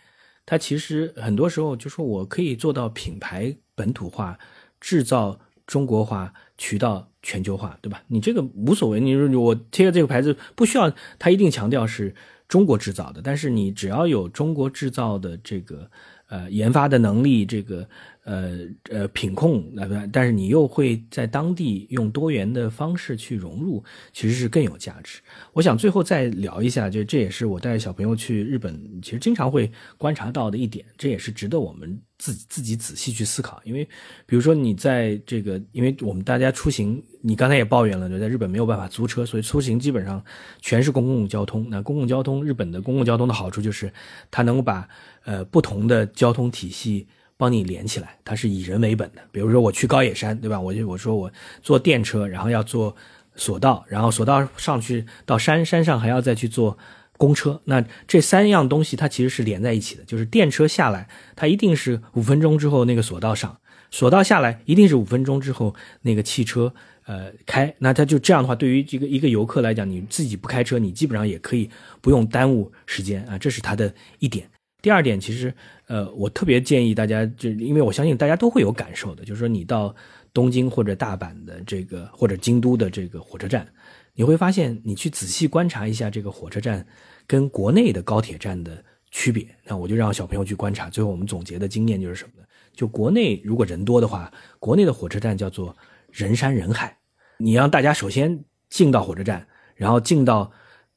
[0.46, 4.40] 它其实很多时候就说我可以做到品牌本土化。
[4.84, 8.04] 制造中国化，渠道全球化，对吧？
[8.08, 9.00] 你这个无所谓。
[9.00, 12.14] 你说我贴的这个牌子不需要，它一定强调是
[12.50, 13.22] 中国制造的。
[13.24, 15.90] 但是你只要有中国制造的这个
[16.28, 17.88] 呃研发的能力，这个。
[18.24, 18.60] 呃
[18.90, 23.84] 呃，品控那，但是你又会在当地用多元的方式去融入，
[24.14, 25.20] 其实是更有价值。
[25.52, 33.62] 我想最后再聊一下，就这也是我带小朋友去日本，其实经常会观察到的一点，这也是值得我们自己自己仔细去思考。
[33.66, 33.84] 因为
[34.26, 40.24] 比如说你在这个，因为我们大家出行，你刚才也抱怨了，就在日本没有办法租车，所以出行基本上
[40.62, 41.68] 全是公共交通。
[41.70, 43.92] 那公共交通，日本的公共交通的好处就是，
[44.32, 44.88] 它能够把
[45.26, 47.06] 呃不同的交通体系。
[47.44, 49.22] 帮你连起来，它是以人为本的。
[49.30, 50.58] 比如说我去高野山，对吧？
[50.58, 51.30] 我就我说我
[51.62, 52.96] 坐电车，然后要坐
[53.36, 56.78] 索道，然后索道上去到山山上还要再去坐
[57.18, 57.60] 公车。
[57.66, 60.06] 那这三样东西它其实是连在一起的。
[60.06, 63.58] 就是电车下来，它一定是五分钟之后那个索道上；
[63.92, 66.74] 索道下来，一定是五分钟之后那个汽车
[67.06, 67.76] 呃开。
[67.80, 73.38] 那它就这样的话，对于这个一个游客来讲，你自己不开车，你基本上也可以不用耽误时间啊。
[73.38, 74.50] 这是它的一点。
[74.84, 75.52] 第二点，其实。
[75.88, 79.94] 呃，我特别建议大家，就因为我相信大家都会有感受的，就是说你到
[80.34, 83.68] 东京或者大阪的这个或者京都的这个火车站，
[84.16, 86.84] 你会发现，你去仔细观察一下这个火车站
[87.28, 88.82] 跟国内的高铁站的
[89.12, 89.46] 区别。
[89.66, 92.48] 那我就让小朋友去观察，最后我们总结的经验就是什么呢？
[92.74, 95.76] 就国内如果人多的话，国内的火车站叫做
[96.12, 96.98] 人山人海，
[97.38, 100.50] 你让大家首先进到火车站，然后进到。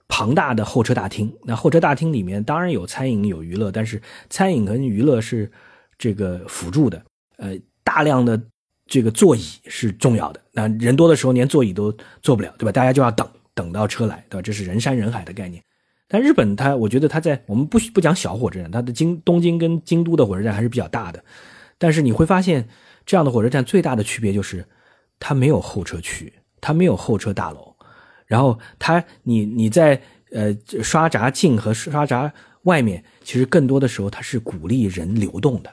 [0.09, 4.01] 庞大的候车大厅，那候车大厅里面当然有餐饮有娱乐，但是
[4.31, 5.51] 餐饮跟娱乐是
[5.99, 7.03] 这个辅助的。
[7.39, 8.41] 呃，大量的
[8.87, 10.41] 这个座椅是重要的。
[10.53, 12.73] 那人多的时候连座椅都坐不了，对吧？
[12.73, 14.43] 大家就要等，等到车来，对吧？
[14.43, 15.63] 这是人山人海的概念。
[16.09, 21.23] 但日本它，我觉得它在我们不不讲小火车站，它的京东京跟京都的火车站还是比较大的。
[21.79, 22.69] 但是你会发现，
[23.05, 24.65] 这样的火车站最大的区别就是
[25.19, 27.76] 它没有候车区，它没有候车大楼。
[28.27, 30.01] 然后它，你你在
[30.33, 35.73] 呃刷闸进和刷闸外面，其实更多的时候它是鼓励人流动的。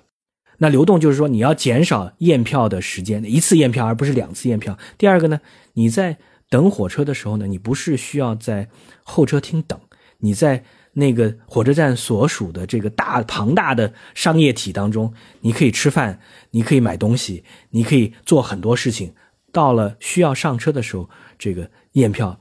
[0.58, 4.78] 那流动就是说你要减少验票的时间，一次验票而不是两次验票。
[4.98, 5.42] 第二个呢，
[5.74, 6.18] 你在
[6.50, 8.70] 等火车的时候呢，你不是需要在
[9.04, 9.80] 候车厅等。
[10.20, 16.20] 你在那个火车站所属的这个大庞大的商业体当中，你可以吃饭，
[16.52, 19.14] 你可以买东西，你可以做很多事情。
[19.52, 22.40] 到了需要上车的时候，这个验票，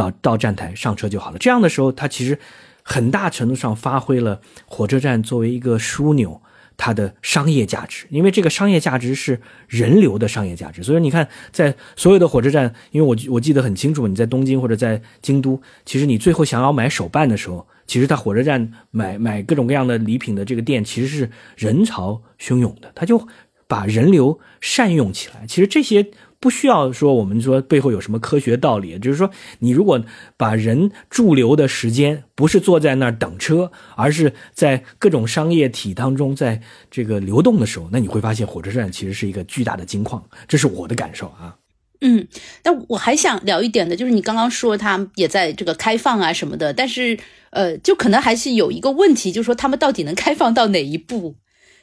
[0.00, 1.38] 到到站台上车就好了。
[1.38, 2.38] 这样的时候，它其实
[2.82, 6.40] 很大程度上发挥了火车站作为一个枢纽。
[6.82, 9.38] 它的商业价值，因为这个商业价值是
[9.68, 23.28] 人流的商业价值，所以你看，在所有的火车站，因为我我记得很清楚，你在东京或者在京都，其实你最后想要买手办的时候，其实在火车站买买各种各样的礼品的这个店，其实是人潮汹涌的，他就
[23.68, 25.44] 把人流善用起来。
[25.46, 26.06] 其实这些。
[26.40, 30.02] 不需要说，我们说背后有什么科学道理，就是说，你如果
[30.38, 41.56] 把人驻留的时间不是坐在那儿等车，而是在各种商业体当中，在这个流动的时候，那你会发现火车站其实是一个巨大的金矿，这是我的感受啊。
[42.00, 42.26] 嗯，
[42.64, 47.18] 那我还想聊一点的，就是你刚刚说他也在这个开放啊什么的，但是
[47.50, 51.36] 呃，就可能还是有一个问题，就是说他们到底能开放到哪一步？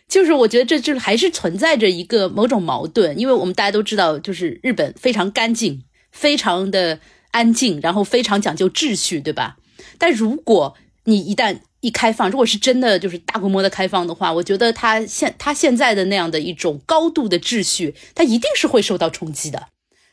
[0.07, 6.99] 就是我觉得这就还是存在着一个某种矛盾，因为我们大家都知道，就是日本非常干净，非常的
[7.31, 9.57] 安静，然后非常讲究秩序，对吧？
[9.97, 19.67] 但如果你一旦一开放，如果是真的就是大规模的开放的话，我觉得它现它现在的那样的一种高度的秩序，它一定是会受到冲击的。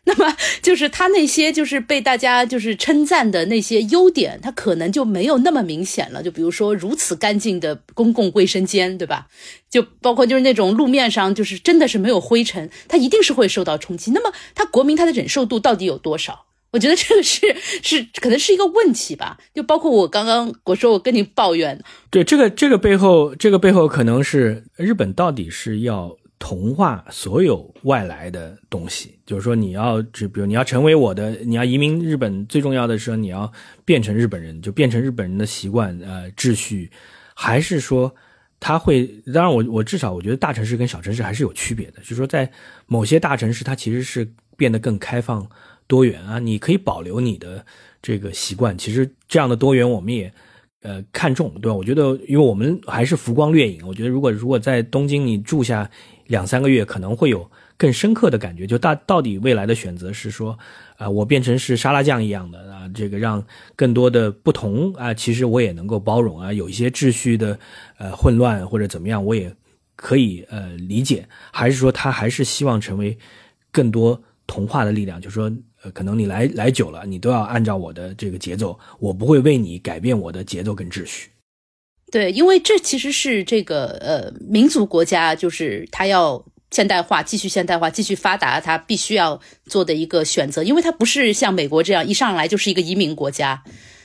[0.06, 6.22] 那么就是他那些就是被大家就是称赞的那些优点，他可能就没有那么明显了。
[6.22, 9.28] 就比如说如此干净的公共卫生间，对吧？
[9.70, 14.10] 就包括就是那种路面上就是真的是没有灰尘，他一定是会受到冲击。
[14.10, 16.44] 那么他国民他的忍受度到底有多少？
[16.72, 19.38] 我觉得这个是是可能是一个问题吧。
[19.54, 26.18] 就包括我刚刚我说我跟你抱怨，对这个这个背后这个背后可能是日本到底是要。
[26.38, 33.50] 同化所有外来的东西，就是说你要，就比如你要成为我的，你要移民日本，最重要的是你要
[33.84, 36.90] 变成日本人，就变成日本人的习惯、呃秩序，
[37.34, 38.14] 还是说
[38.60, 39.06] 他会？
[39.32, 42.50] 当然，我我至少我觉得大城市跟小城市还是有区别的，就是说在
[42.86, 45.48] 某些大城市，它其实是变得更开放、
[45.86, 47.64] 多元啊，你可以保留你的
[48.02, 48.76] 这个习惯。
[48.76, 50.32] 其实这样的多元，我们也。
[50.86, 51.74] 呃，看重对吧？
[51.74, 53.80] 我觉得，因为我们还是浮光掠影。
[53.86, 55.90] 我觉得，如果如果在东京你住下
[56.26, 58.66] 两三个月，可能会有更深刻的感觉。
[58.66, 60.58] 就大到底未来的选择是说，
[60.96, 63.44] 啊，我变成是沙拉酱一样的啊，这个让
[63.76, 67.58] 更多的不同啊，其实我也能够包容啊，有一些秩序的
[67.98, 69.54] 呃混乱或者怎么样，我也
[69.96, 71.26] 可以呃理解。
[71.52, 73.16] 还是说，他还是希望成为
[73.70, 75.50] 更多同化的力量，就是说。
[75.84, 81.28] 呃，可能你来来久了，你都要按照我的这个节奏，我不会为你改变我的节奏跟秩序。
[82.14, 93.64] 对，因为这其实是这个呃民族国家，就是他要现代化、继续现代化、继续发达，他必须要做的一个选择，因为它不是像美国这样一上来就是一个移民国家，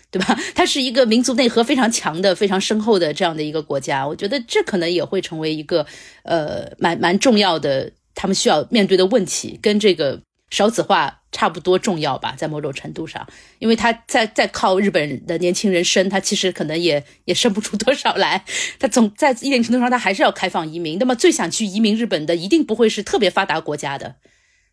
[0.10, 0.36] 对吧？
[0.56, 4.08] 它是一个民族内核非常强的、非常深厚的这样的一个国家。
[4.08, 5.86] 我觉得这可能也会成为一个
[6.24, 10.20] 呃蛮蛮重要的，他们需要面对的问题，跟这个
[10.50, 11.16] 少子化。
[11.32, 13.28] 差不多重要吧，在某种程度上，
[13.60, 18.44] 因为他在在靠日本的年轻人生，他其实可能也也生不出多少来。
[18.80, 20.98] 他总在一定程度上，他还是要开放移民。
[20.98, 24.16] 那么最想去移民日本的，一定不会是特别发达国家的，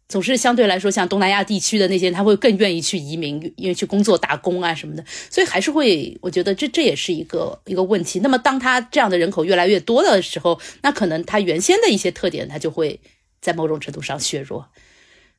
[0.08, 5.04] 总是相对来说，像东南亚地区的那些，他会更愿意去移民，因为去工作打工啊什么的。
[5.30, 8.20] 所以还是会，我觉得这这也是一个一个问题。
[8.20, 12.98] 那么当他这样的人口越来越多的时候，那可能他原先的一些特点，他就会
[13.42, 14.66] 在某种程度上削弱。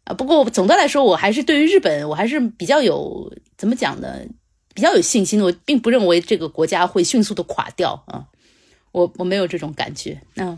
[0.08, 4.26] 啊，不过总的来说，我还是对于日本，我还是比较有怎么讲呢？
[4.74, 5.46] 比较有信心的。
[5.46, 8.28] 我并不认为这个国家会迅速的垮掉啊，
[8.92, 10.22] 我我没有这种感觉。
[10.36, 10.58] 那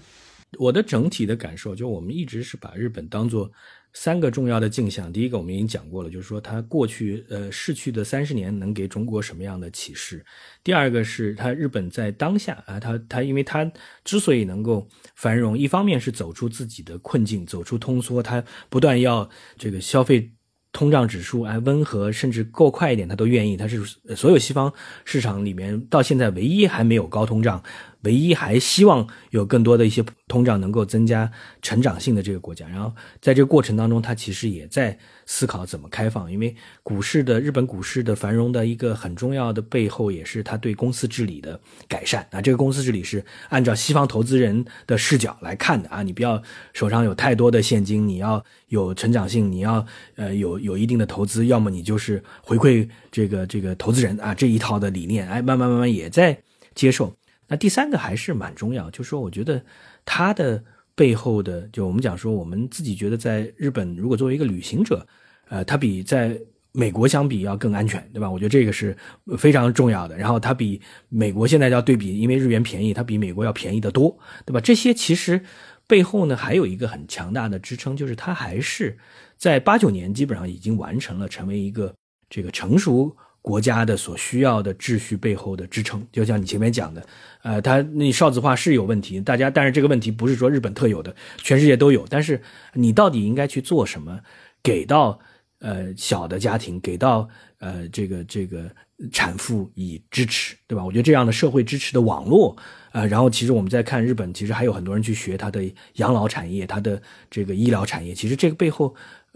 [0.57, 3.51] 我的整体的感受，就我们一直是把日本当做。
[3.93, 10.23] 三个重要的镜像，第一个我们已经讲过了，就是说它过去呃逝去的三十年能给中国什么样的启示。
[10.63, 13.69] 第二个是它日本在当下啊，它它因为它
[14.03, 19.27] 之所以能够繁荣，一方面是走出自己的困境，走出通缩，它不断要
[19.57, 20.31] 这个消费
[20.71, 23.57] 通胀指数哎温和，甚至够快一点，它都愿意。
[23.57, 23.83] 它是
[24.15, 24.71] 所有西方
[25.03, 27.63] 市场里面到现在唯一还没有高通胀。
[28.03, 31.29] 唯一还希望有更多的一些通胀能够增加
[31.61, 32.67] 成长性的这个国家。
[32.67, 42.41] 然后在这个过程当中，它其实也在思考怎么开放，因为股市的日本股市的繁荣的一个很重要的背后，也是它对公司治理的改善啊。
[42.41, 46.41] 这个公司治理是按照西方投资人的视角来看的啊，你不要
[46.73, 49.85] 手上有太多的现金，你要有成长性，你要
[50.15, 56.41] 呃有有一定的投资，要么你就是回馈这个这个投资人啊这一套的理念，哎，慢慢慢慢也在
[56.73, 57.13] 接受。
[57.49, 59.61] 那第三个还是蛮重要，就是说我觉得
[60.05, 60.63] 它的。
[60.95, 65.07] 背后的，就我们讲说，我们自己觉得，在日本，如果作为一个旅行者，
[65.47, 66.37] 呃，它比在
[66.73, 68.29] 美国相比要更安全，对吧？
[68.29, 68.93] 我觉得这个是
[69.37, 70.17] 非常重要的。
[70.17, 74.59] 然后它比美国现在要对比，因为日元便宜，它比美国要便宜得多，对吧？
[74.59, 75.41] 这些其实
[75.87, 78.97] 背后呢，还有一个很强大的支撑，就是它还是
[79.37, 81.93] 在八九年基本上已经完成了成为一个
[82.29, 83.15] 这个成熟。
[83.41, 87.05] 国家的所需要的秩序背后的支撑，就像你前面讲的，
[87.41, 92.05] 呃，它那少子化是有问题，大家，但是这个问题不是说日本特有的，全世界都有。
[92.09, 92.41] 但是
[92.73, 94.19] 你到底应该去做什么，
[94.61, 95.17] 给到
[95.59, 97.27] 呃小的家庭，给到
[97.59, 98.69] 呃这个这个
[99.11, 100.83] 产妇以支持，对吧？
[100.83, 102.55] 我觉得这样的社会支持的网络，
[102.91, 105.63] 呃，然后其实我们在看日本，其实还有很多人去学它的
[105.93, 108.93] 养老产业，它的这个医疗产业，其实这个背后。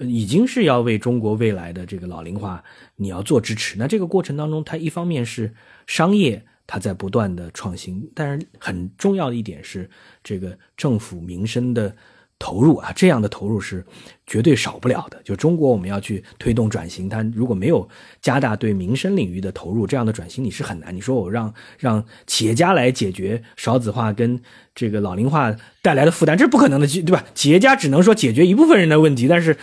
[0.09, 2.63] 已经是要为中国未来的这个老龄化，
[2.95, 3.77] 你要做支持。
[3.77, 5.53] 那这个过程当中，它一方面是
[5.87, 9.89] 商业，它在不断的创新，但是很重要的一点是，
[10.23, 11.95] 这个政府民生的。
[12.39, 13.85] 投入啊，这样的投入是
[14.27, 15.21] 绝对少不了的。
[15.23, 17.87] 就中国，我们要去推动转型，它如果没有
[18.21, 20.93] 加大对民生领域的投入，这样的转型你是很难。
[20.93, 24.41] 你说我让让企业家来解决少子化跟
[24.75, 27.23] 这个老龄化带来的负担，这是不可能的，对吧？
[27.33, 29.55] 企业家只能说解决一部分人的问题，但是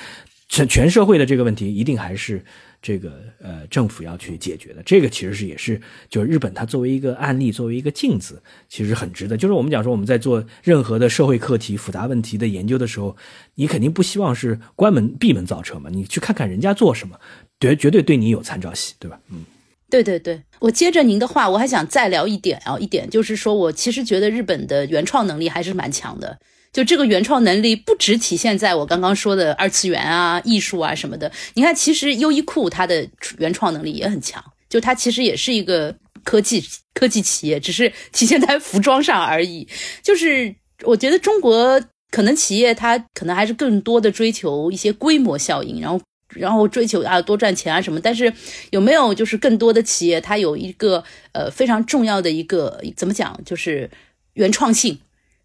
[0.50, 2.44] 全全社会的这个问题一定还是。
[2.82, 5.78] 这个呃，政府要去解决的，这个其实是也是，
[6.08, 9.36] 就是日本它作为一个案例，作为一个镜子，其实很值得。
[9.36, 13.14] 就是我们讲说，我们在做任何的社会课题、复杂问题的研究的时候，
[13.56, 17.20] 你肯定不希望是关门闭门造车嘛，你去看看人家做什么，
[17.60, 19.20] 绝绝对对你有参照系，对吧？
[19.30, 19.44] 嗯，
[19.90, 26.38] 对对对，我接着您的话，我还想再聊一点啊，一点就是说我其实觉得日本的原创能力还是蛮强的。
[26.72, 31.30] 就这个原创能力不只体现在我刚刚说的二次元啊、艺术啊什么的。
[31.54, 33.08] 你看，其实优衣库它的
[33.38, 35.92] 原创能力也很强，就它其实也是一个
[36.22, 36.64] 科技
[36.94, 39.66] 科技企业，只是体现在服装上而已。
[40.00, 40.54] 就是
[40.84, 47.98] 我觉得中国可能企业它可能还是更多的追求一些规模效应，然后然后追求啊多赚钱啊什么。
[47.98, 48.32] 但是
[48.70, 51.02] 有没有就是更多的企业它有一个
[51.32, 53.90] 呃非常重要的一个怎么讲，就是
[54.34, 54.96] 原创性。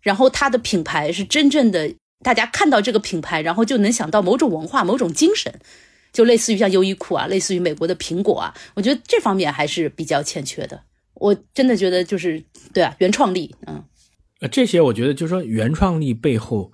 [0.05, 1.91] 然后它的品牌是真正的，
[2.23, 5.51] 大家看到这个品牌，然后就能想到某种文化、某种精神，
[6.13, 8.53] 就类似于像优衣库啊，类似于美国的苹果啊。
[8.75, 10.79] 我觉得这方面还是比较欠缺的。
[11.15, 13.83] 我真的觉得就是对啊，原创力，嗯，
[14.41, 16.71] 呃，这些我觉得就是说原创力背后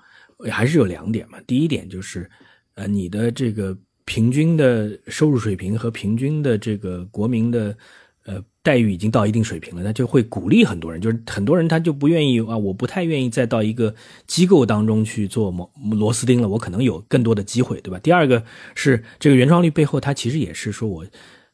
[0.51, 1.39] 还是有两点嘛。
[1.47, 2.29] 第一点就是，
[2.75, 7.77] 呃，你的这个平均的收入水平和平均的这个国民的。
[8.25, 13.93] 呃，待遇已经到一定水平了，那就会鼓励很多人，就是很多人他就不愿意啊，我不太愿意再到一个
[14.27, 17.97] 机构当中去做螺螺丝钉了，我可能有更多的机会，对吧？
[17.99, 18.43] 第二个
[18.75, 21.05] 是这个原创率背后，它其实也是说我，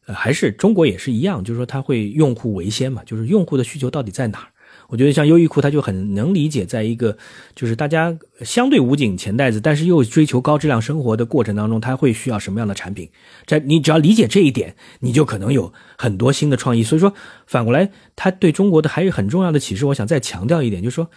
[0.08, 4.48] 呃，还是中国也是一样，就是说它会用户为先嘛，就是用户的需求到底在哪儿？
[4.88, 7.18] 我觉得像优衣库，它就很能理解，在一个
[7.56, 13.10] 就是大家相对捂紧钱袋子，但是又追求高质量生活的过程当中，它会需要什么样的产品？
[13.46, 16.84] 在你只要理解这一点，你就可能有很多新的创意。
[16.84, 17.14] 所以说，
[17.46, 19.86] 反过来，它对中国的还有很重要的启示。
[19.88, 21.10] 我想再强调一点，就是说，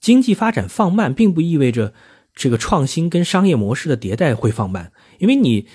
[0.00, 1.94] 经济发展放慢，并不意味着
[2.34, 5.66] 这个创新跟商业模式的迭代会放慢，因为你。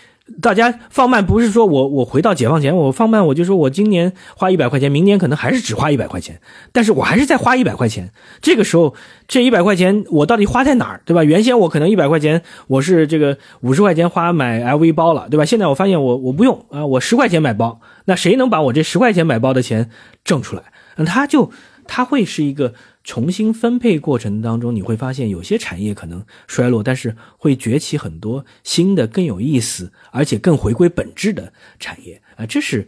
[0.42, 6.40] 大家放慢不是说我我回到解放前我放慢我就说我今年花一百块钱，明年可能还是只花一百块钱，
[6.72, 8.12] 但是我还是在花一百块钱。
[8.42, 8.94] 这个时候
[9.28, 11.24] 这一百块钱我到底花在哪儿，对吧？
[11.24, 15.46] 原先我可能一百块钱我是这个五十块钱花买 LV 包了，对吧？
[15.46, 19.90] 现在我发现我我不用啊，我十块钱买包，那谁能把我这十块钱买包的钱
[20.24, 20.64] 挣出来？
[20.98, 21.52] 那他就
[21.88, 22.74] 他会是一个。
[23.08, 32.86] 重新分配过程当中，你会发现有些产业可能衰落，但是会崛起很多新的、更有意思，而且更回归本质的产业啊，这是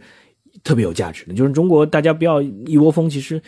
[0.62, 1.32] 特别有价值的。
[1.32, 3.08] 就是中国，大家不要一窝蜂。
[3.08, 3.42] 其实，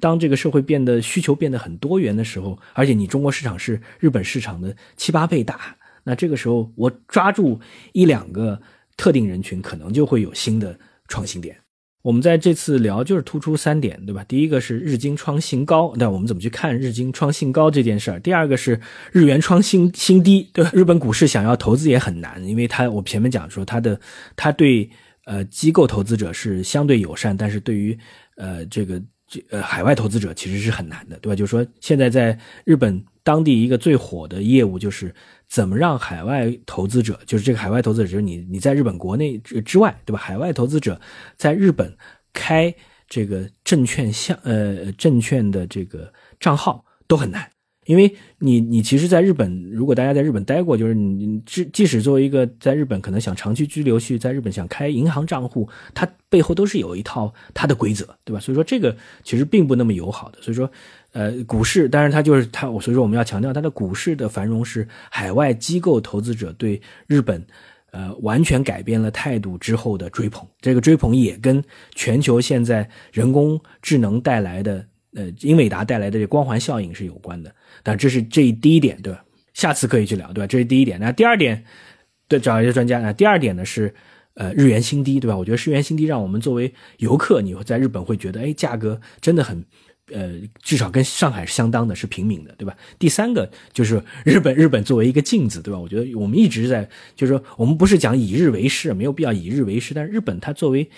[0.00, 5.74] 当这个社会变得需求变得很多元的时候，而且你中国市场是日本市场的七八倍大，
[6.04, 7.58] 那这个时候我抓住
[7.94, 8.60] 一两个
[8.98, 11.56] 特定人群，可能就会有新的创新点。
[12.02, 14.24] 我们在这次聊就是突出三点，对吧？
[14.24, 18.20] 第一个是日经创新高，那我们怎么去看日经创新高这件事儿？
[18.20, 18.80] 第二个是
[19.10, 20.70] 日元创新新低，对吧？
[20.72, 24.00] 日本股市想要投资也很难，因为它我前面讲说它的
[24.36, 24.88] 它对
[25.24, 27.98] 呃机构投资者是相对友善，但是对于
[28.36, 31.34] 呃这个这呃海外投资者其实是很难的，对吧？
[31.34, 35.12] 就是说现在在日本当地一个最火的业务就是
[35.48, 40.18] 怎么让海外投资者，就是这个海外投资者就是你你在日本国内之之外，对吧？
[40.18, 41.00] 海外投资者
[41.36, 41.96] 在日本
[42.32, 42.74] 开
[43.08, 47.50] 这个证券项呃证券的这个账号都很难。
[47.88, 58.38] 因为你，你其实在日本，如果大家在日本待过，就是你即即使作为一个在日本可能想长期居留去在日本想开银行账户，它背后都是有一套它的规则，对吧？
[58.40, 60.38] 所以说这个其实并不那么友好的。
[60.42, 60.70] 所以说，
[61.12, 67.42] 呃，股市当然它就是它，我所以说我们要强调它的股市的繁荣是海外机构投资者对日本，
[67.90, 70.46] 呃，完全改变了态度之后的追捧。
[70.60, 71.64] 这个追捧也跟
[71.94, 74.84] 全球现在人工智能带来的。
[75.14, 77.52] 呃，英伟达带来的这光环效应是有关的，
[77.88, 79.24] 那这是这第一点，对吧？
[79.54, 80.46] 下次可以去聊，对吧？
[80.46, 81.00] 这是第一点。
[81.00, 81.64] 那第二点，
[82.28, 83.00] 对，找一些专家。
[83.00, 83.94] 那第二点呢是，
[84.34, 85.34] 呃，日元新低，对吧？
[85.34, 89.64] 我觉得日元新低让我们作为游客，你会在日本会觉得，哎，价格真的很，
[90.12, 92.76] 呃，至少跟上海是相当的，是平民的，对吧？
[92.98, 95.80] 第三个就是日本，日本作为一个镜子，对吧？
[95.80, 96.86] 我觉得我们一直在，
[97.16, 100.90] 就是说，我们不是讲以日为师，没有必要以日为师，但是日本它作为。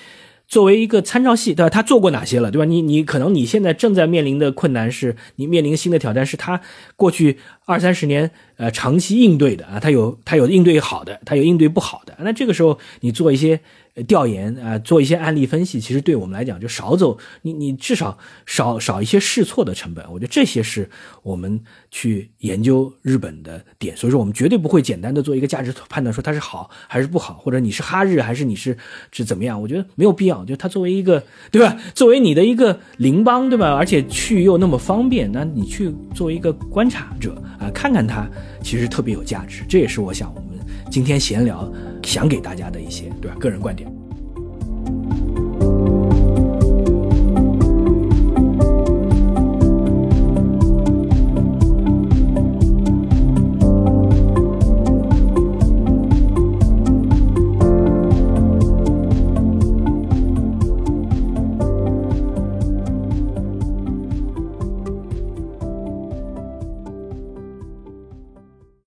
[0.51, 1.71] 作为一个参照系，对吧？
[1.71, 2.67] 他做过哪些了，对吧？
[2.67, 6.61] 你你可能你现在正在面临的困难是，你面临新的挑战是他
[6.97, 12.15] 过去二三十年呃长期应对的啊，他有他有应对好的，他有应对不好的。
[12.19, 13.61] 那这个时候你做一些。
[14.07, 18.17] 调研啊，做一些案例分析，其实对我们来讲就少走，你你至少
[18.47, 20.05] 少少一些试错的成本。
[20.11, 20.89] 我觉得这些是
[21.23, 21.61] 我们
[21.91, 28.77] 去研究日本的点，所以说我们绝对不会简单的做一个价值判断，说它是好还是不好，或者你是哈日还是你是
[29.13, 29.61] 是怎么样？
[29.61, 30.45] 我觉得没有必要。
[30.45, 38.27] 就它作为一个对吧，作为你的一个邻邦对吧，而且去又那么方便，那你去作为一个观察者啊，看看它
[38.63, 39.65] 其实特别有价值。
[39.69, 40.50] 这也是我想我们
[40.91, 41.71] 今天闲聊。
[42.03, 43.37] 想给大家的一些对吧？
[43.39, 44.00] 个人观点。